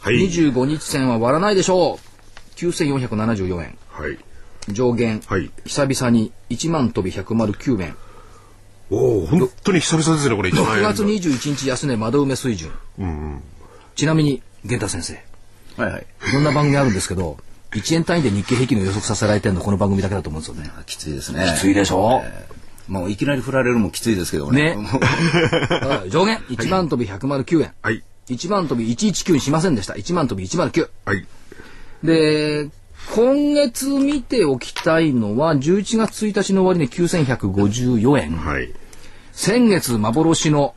[0.00, 2.58] はい、25日線は割らないでしょう。
[2.58, 3.78] 9474円。
[3.90, 4.18] はい。
[4.68, 7.96] 上限、はい、久々に1万飛び109円。
[8.90, 12.70] おお、本当に久々ですね、これ6月21日安値窓埋め水準。
[12.98, 13.42] うんうん、
[13.96, 15.02] ちなみに、源太先
[15.76, 15.82] 生。
[15.82, 16.06] はいはい。
[16.30, 17.38] いろんな番組あるんですけど、
[17.72, 20.70] 1円単位で日経平均の予測させられてるのこの番組だけだと思うんですよね。
[20.86, 21.44] きついですね。
[21.56, 24.76] きついでしょ、えー、もういきなり振られるもきついですけどね。
[24.76, 24.88] ね
[26.08, 27.72] 上限1万飛び109円。
[27.82, 28.04] はい。
[28.28, 29.94] 1万飛び119にしませんでした。
[29.94, 30.88] 1万飛び109。
[31.04, 31.26] はい。
[32.04, 32.68] で、
[33.12, 38.36] 今月見ておきたいのは、11月1日の終わりに9154円。
[38.36, 38.72] はい。
[39.32, 40.74] 先月幻の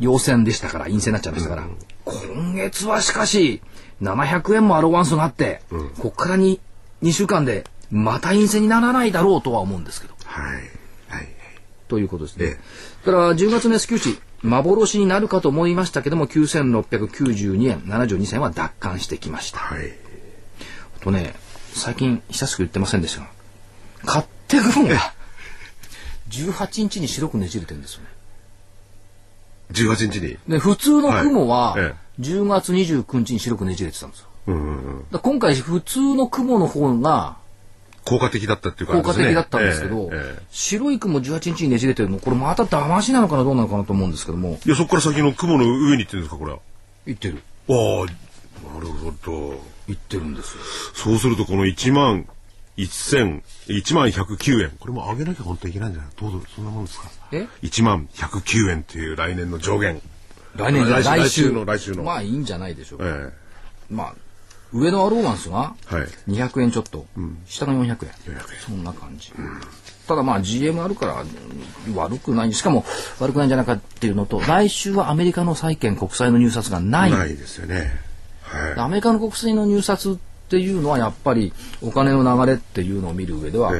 [0.00, 1.62] 陽線でしたから、陰線になっちゃいましたから。
[1.62, 3.62] うん、今月はしかし、
[4.02, 6.58] 700円もアロワンスがあって、うん、ここから 2,
[7.02, 10.14] 2週間でまた陰線にならないだろうとは思うんですけど。
[10.24, 10.54] はい。
[11.08, 11.28] はい。
[11.88, 12.56] ということですね。
[13.06, 19.58] だから10月の S q 値、幻になるかと思いましたけども、9692円72銭は奪還してきました。
[19.58, 20.03] はい。
[21.04, 21.34] とね、
[21.72, 23.28] 最近久しく言ってませんでしたが、
[24.04, 25.14] 勝手雲が。
[26.30, 28.08] 18日に白くねじれてるんですよね。
[29.72, 30.38] 18日に？
[30.48, 31.76] で普通の雲は
[32.20, 34.26] 10月29日に白くねじれてたんですよ。
[34.46, 37.36] うんうんうん、今回普通の雲の方が
[38.04, 44.58] 効果的だったっていうか、ね、効果的だったんですけど、えーえー、白い雲18日にねじれてるのこれまた騙しなのかなどうなのかなと思うんですけども。
[44.64, 46.58] いやそこから先の雲の上に行ってるんですかこれは。
[47.06, 47.42] 行ってる。
[47.68, 50.62] ああなるほど行ってるんですよ
[50.94, 52.26] そうするとこの1万
[52.76, 54.70] 1000、1万109円。
[54.80, 56.10] これも上げなきゃ本当にいけないんじゃない？
[56.20, 57.08] どうぞ、そんなもんですか？
[57.30, 60.00] え ?1 万109円という来年の上限。
[60.56, 62.02] 来年来来週の来週の。
[62.02, 63.04] まあいいんじゃないでしょうか。
[63.06, 64.14] ええ、まあ、
[64.72, 65.76] 上のアローマンスが
[66.26, 67.86] 200円ちょっと、うん、下が400円。
[67.86, 68.10] 400円。
[68.66, 69.32] そんな感じ。
[69.38, 69.60] うん、
[70.08, 71.24] ただまあ GM あるから
[71.94, 72.52] 悪くない。
[72.54, 72.84] しかも
[73.20, 77.12] 悪くないんじゃないかっていうのと、来週はアメリカの債券国債の入札がない。
[77.12, 77.92] ないですよね。
[78.54, 80.16] はい、アメリカの国債の入札っ
[80.48, 81.52] ていうのはやっぱり
[81.82, 83.72] お金の流れっていうのを見る上では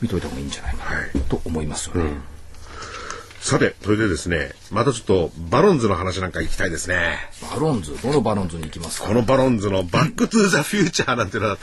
[0.00, 0.84] 見といた方がいいんじゃないか
[1.14, 2.02] なと思いますよね。
[2.02, 2.20] はいうん、
[3.40, 7.18] さて、それでですね、またちょっとバロンズの話なんか行きたいですね。
[7.52, 8.00] バロンズ？
[8.02, 9.08] どのバロンズに行きますか？
[9.08, 11.58] このバロンズのバックトゥーザフューチャーなんていうのは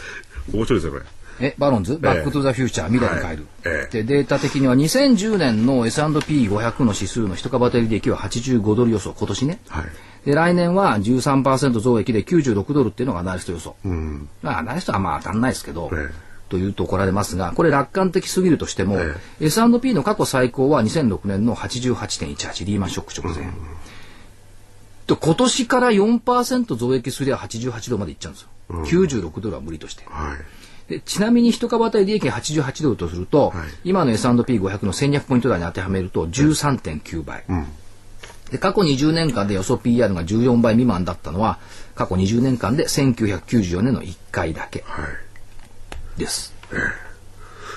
[0.54, 1.06] 面白いですよ、これ。
[1.40, 3.88] え、バロンズ、バックトゥザフューチャー、未来に変える、はい。
[3.90, 9.60] えで、データ的には2010年の S&P500 の指数の一株当たり利益は85ドル予想、今年ね。
[9.68, 9.86] はい、
[10.26, 13.76] で、来年は13%増益で96ドルっていうのがアナリスト予想。
[13.86, 16.12] うん、まあ、アナリストはまあ当たんないですけど、え
[16.50, 23.46] というと怒られますが、これ楽観的すぎるとしても、え S&P の過去最高は2006年の88.18、リーマンショック直前。
[23.46, 23.54] うん。
[25.08, 28.50] で今年から4%増益すりゃ88ドルまでいっちゃうんですよ。
[28.70, 30.04] うん、96ドルは無理として。
[30.08, 30.38] はい。
[30.90, 37.68] でちなみに一株当たり利益が88ドルとすると、はい、今の S&P500 の戦略ポイント台に当てはめると13.9倍、うん、
[38.52, 41.60] で過去20年間で予想 PR が14倍未満だったのは
[41.96, 44.84] 過去20年間で1994年の1回だけ。
[46.18, 46.84] です、はいえ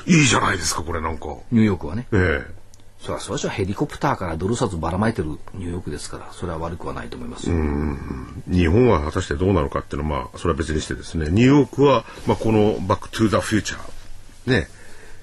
[0.09, 1.27] え、いいじゃないですかこれなんか。
[1.53, 2.61] ニューヨークはね、ええ。
[3.01, 11.29] それはそれじゃヘリコプターからドル札ばらまいてるニューヨークですからそれは悪くはないと思います日本は果たしてどうなのかっていうのはまあそれは別にしてですね。
[11.31, 13.81] ニューヨークは、まあ、この「バック・トゥ・ザ・フューチャー」
[14.51, 14.69] ね。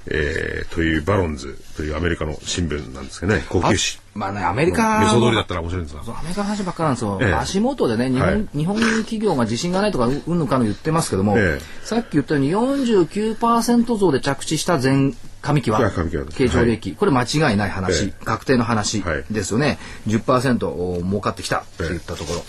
[0.09, 3.43] えー、というバロンズというアメリカの新聞なんですけどね。
[3.49, 3.77] 高級紙
[4.17, 15.91] まあねアメリカ予想通りだったら面白いんですがアメリカの話ばっかなんですよ、ええ、足元でね日本はい、日本企業が自信がないとかうんぬかの言ってますけども、え、さっき言ったように49%増で着地した前上期は
[16.35, 22.41] 経常利益、はい、これ間違いない話、確定の話ですよね、はい、10%儲かってきたって言ったところ、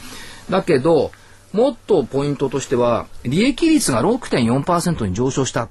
[0.51, 1.13] だけど
[1.53, 5.69] もっとポイントとしては利益率が6.4%に上昇した、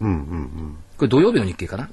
[0.00, 1.84] うんうんうんこれ土曜日の日経かな？
[1.84, 1.88] は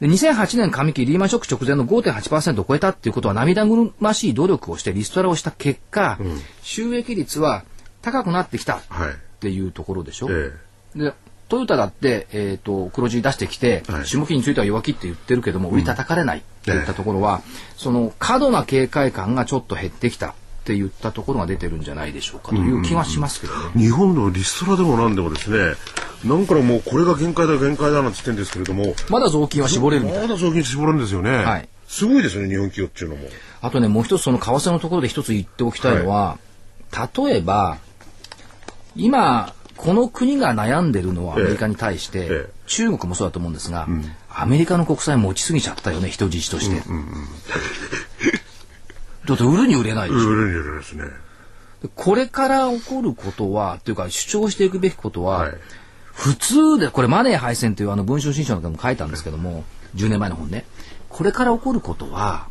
[0.00, 7.64] い、で2008年上期リーマンショック直前の5.8%を超えたっていうことは涙ぐましい努力をしてリストラをした結果、うん、収益率は
[8.02, 8.80] 高くなってきたっ
[9.40, 10.26] ていうところでしょ？
[10.26, 11.14] はい、で
[11.48, 17.42] トヨタだって、えーと、黒字出してきて、はい、下期については弱気って言ってるけども、売り叩かれないっていったところは、うん、
[17.76, 23.72] その過度な警戒感がちょっと減ってきたっって言ったところが出てるんじゃないでしょうかという気がしますけどね。
[23.74, 25.74] 日本のリストラでも何でもですね、
[26.24, 31.30] なんからもうこれが限界だ限界だなんて言ってるんですけれども、まだ雑巾は絞れるまだ雑巾絞れるんですよね。
[31.30, 31.68] はい。
[31.88, 33.28] すごいですね、日本企業っていうのも。
[33.60, 36.38] あとね、もう一つその為替のところで一つ言っておきたいのは、
[36.92, 37.78] はい、例えば、
[38.94, 46.82] 今、この国が悩んでるのはアメリカに対して、ええ、中国もそうだと思うんですが、うん、アメリカの国債持ちすぎちゃったよね、人質として。
[46.88, 47.28] うんうんうん、
[49.26, 50.28] だって売るに売れないでしょ。
[50.28, 51.04] 売るに売れないですね。
[51.96, 55.54] これから起こることは、というか主張していくべきことは、はい、
[56.12, 59.64] 普通で、これマネー敗戦というあの文春新書の中でも書いたんですけども、
[59.96, 60.64] 10年前の本ね。
[61.08, 62.46] これから起こることは、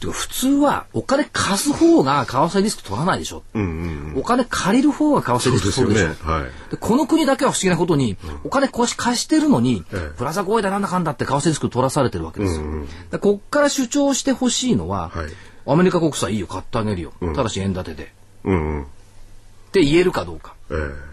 [0.00, 3.42] 普通はお金貸す方が為替リスク取らないでしょ。
[3.54, 6.08] うんうんうん、お金借りる方が為替リスク取るでしょ。
[6.08, 12.62] で、ねはい、この国だけは不思議なことに、うん、お金貸してるのに、ええ、プラザ合意だなんだかんだって為替リスク取らされてるわけですよ。
[12.62, 15.26] うんうん、こっから主張してほしいのは、はい、
[15.70, 17.12] アメリカ国債いいよ買ってあげるよ。
[17.20, 18.12] うん、ただし円建てで。
[18.44, 18.86] うんうん、っ
[19.72, 20.54] て言えるかどうか。
[20.70, 21.08] ええ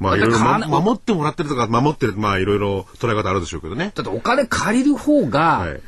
[0.00, 3.92] まあいろいろ、ま、守ってもらってるとか守ってるまあいろいろ捉え方あるでしょうけどね。
[3.94, 5.80] だってお金借りる方が、はい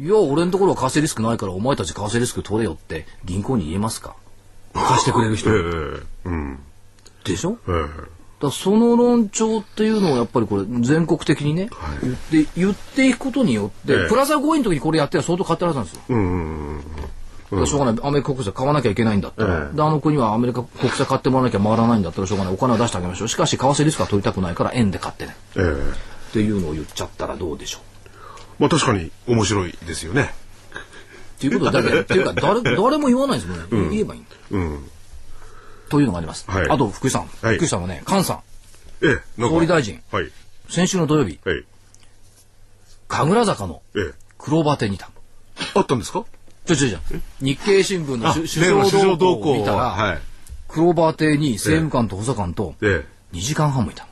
[0.00, 4.14] いや、俺のところは為替リスクないから、お前たち為替リスク取れよって銀行に言えますか？
[4.74, 5.50] 貸してくれる人。
[5.50, 6.58] えー、うん。
[7.24, 8.08] でしょ、えー、
[8.40, 16.02] だその論調っていうのをやっぱりこれ全国的にね、はい、言って言っていくことによって、えー、プラザ合意の時にこれやっては相当買ってるはずなんですよ。
[16.10, 16.84] うんうん
[17.50, 18.00] うん、しょうがない。
[18.02, 22.54] アメリカ国債買わなきゃいけないんだったら、えあの国はアメリカ国債買ってもらわなきゃ回らないんだったらしょうがない。
[22.54, 23.24] お金を出してあげましょ。
[23.24, 25.96] うしかし為替リスクは取りたくないから円で買ってね、えー、っ
[26.32, 27.78] ていうのを言っちゃったらどうでしょ
[28.58, 28.62] う。
[28.62, 30.30] まあ確かに面白いですよね。
[31.38, 33.64] っていうことだけ、っていうか、誰、誰も言わないですもんね。
[33.70, 34.30] うん、言えばいいんだ。
[34.50, 34.90] うん。
[35.88, 36.44] というのがあります。
[36.50, 37.28] はい、あと、福井さん。
[37.42, 38.40] はい、福井さんはね、菅さん。
[39.04, 40.00] ええ、総理大臣。
[40.10, 40.30] はい。
[40.68, 41.38] 先週の土曜日。
[41.44, 41.64] はい。
[43.08, 44.14] 神楽坂の、ええ。
[44.38, 45.10] クローバー店にいた。
[45.74, 46.24] あったんですか？
[46.66, 46.98] ちょちょちょ。
[47.40, 50.18] 日経新聞の首相動向を見たら、はい、
[50.68, 54.06] クローバー邸に政務官と補佐官と、2時間半もいた。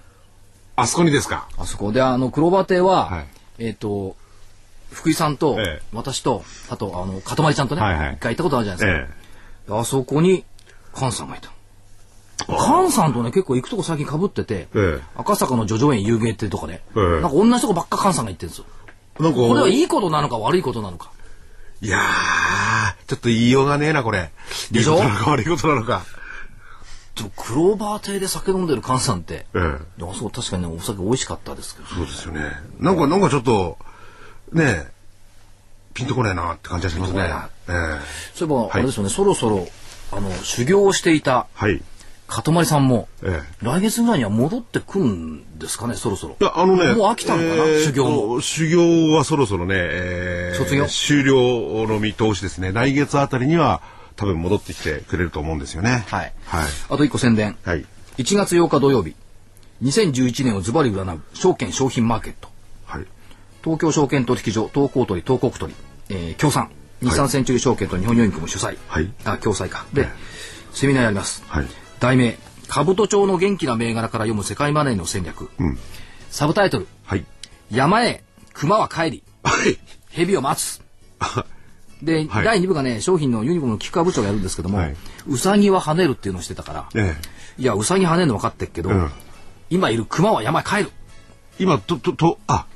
[0.77, 1.49] あそこにですか？
[1.59, 3.27] あそこで、あの、クローバー邸は、はい、
[3.59, 4.17] えっ、と、
[4.91, 5.59] 福井さんと、
[5.93, 9.07] 私と、あと、あの、かたまりちゃんとね、はいはい、一回行ったことあるじゃないで
[9.67, 9.79] すか。
[9.81, 10.45] あそこに、
[10.95, 11.51] 菅さんがいた。
[12.39, 14.69] 菅さんとね、結構行くとこ最近かぶってて、
[15.17, 18.65] 赤坂の叙々苑遊芸ってとかね、なんか同じとこばっか菅さんが行ってるんですよ。
[19.21, 21.11] なんかこれはいいことなのか悪いことなのか。
[21.81, 24.31] いやー、ちょっと言いようがねえな、これ。
[24.71, 24.97] でしょ？
[24.97, 26.05] いいことなのか悪いことなのか。
[27.35, 29.79] クローバー亭で酒飲んでる菅さんって、ええ、
[30.15, 32.41] そう確かにねお酒美味しかったですけど、ね、そうですよね
[32.79, 33.79] なんかなんかちょっと
[34.53, 34.87] ね
[35.95, 37.23] ピンとこないなって感じがしますね。
[37.69, 38.01] えー、
[38.35, 39.67] そういえば、あれですよね、そろそろ、
[40.13, 41.83] あの、修行をしていた、はい。
[42.27, 46.37] かとまりさんも、ええ、来月ぐらいには戻ってくんですかね、そろそろ。
[46.41, 48.41] いや、あのね、もう飽きたのかな、えー、修行も。
[48.41, 52.73] 修行はそろそろね、えー、卒業終了の見通しですね。
[52.73, 53.81] 来月あたりには、
[54.17, 56.05] 多分戻ってきてくれると思うんですよね。
[56.09, 56.33] はい。
[56.47, 56.67] はい。
[56.91, 57.57] あと一個宣伝。
[57.65, 57.85] はい。
[58.19, 59.15] 1月8日土曜日、
[59.83, 62.49] 2011年をズバリ占う証券商品マーケット。
[62.87, 63.05] はい。
[63.63, 65.75] 東京証券取引所、東高取、東国取、
[66.09, 66.71] えー、協賛
[67.03, 70.09] 日産センチュリー証券と日本郵便局も主催、はい、あ共催かで、
[70.73, 71.67] セミナーやります、はい、
[72.01, 72.39] 題名
[72.69, 75.79] 「兜町の元気な銘柄から読む世界マネーの戦略」うん、
[76.31, 77.25] サブタイトル「はい、
[77.71, 79.79] 山へ熊は帰り、はい、
[80.11, 80.83] 蛇を待つ」
[82.03, 84.97] で、はい、第2部がね商品のユニコーンの菊川部長がやるんですけども、はい、
[85.29, 87.17] うさぎは跳ねるっていうのをしてたから、え
[87.59, 89.11] え、いやうさぎ跳ねるの分かってっけど、うん、
[89.71, 90.91] 今いる熊は山へ帰る。
[91.59, 92.67] 今とととあ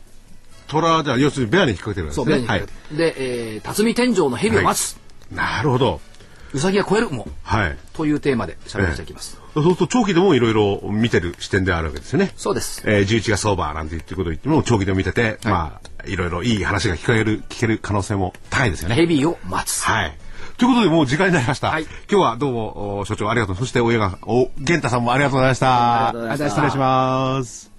[0.68, 2.22] 虎じゃ要するにベアに引っ掛けてるんですね。
[2.22, 3.02] そう、ベアに引っ掛けて。
[3.02, 4.94] はい、で、えー、辰巳天井の蛇を待つ。
[4.94, 6.00] はい、なるほど。
[6.52, 7.76] うさぎは超えるもはい。
[7.92, 9.40] というテーマで喋っていきます。
[9.54, 12.32] そうすると長期でもいろいろ見てる視点であるわけですよね。
[12.36, 12.82] そうです。
[12.86, 18.94] えー、11月相場なんて言ってることを言っても長期でも見てて、はい、まあいろいろいい話が聞かれる聞ける可能性も高いですよね。
[18.96, 19.82] ヘビーを待つ。
[19.82, 20.16] はい。
[20.56, 21.68] ということでもう時間になりました。
[21.68, 23.56] はい、今日はどうも所長ありがとう。
[23.56, 26.08] そして大江がお源太さんもありがとうございました。
[26.08, 26.62] ありがとうございました。
[26.62, 27.70] 失礼します。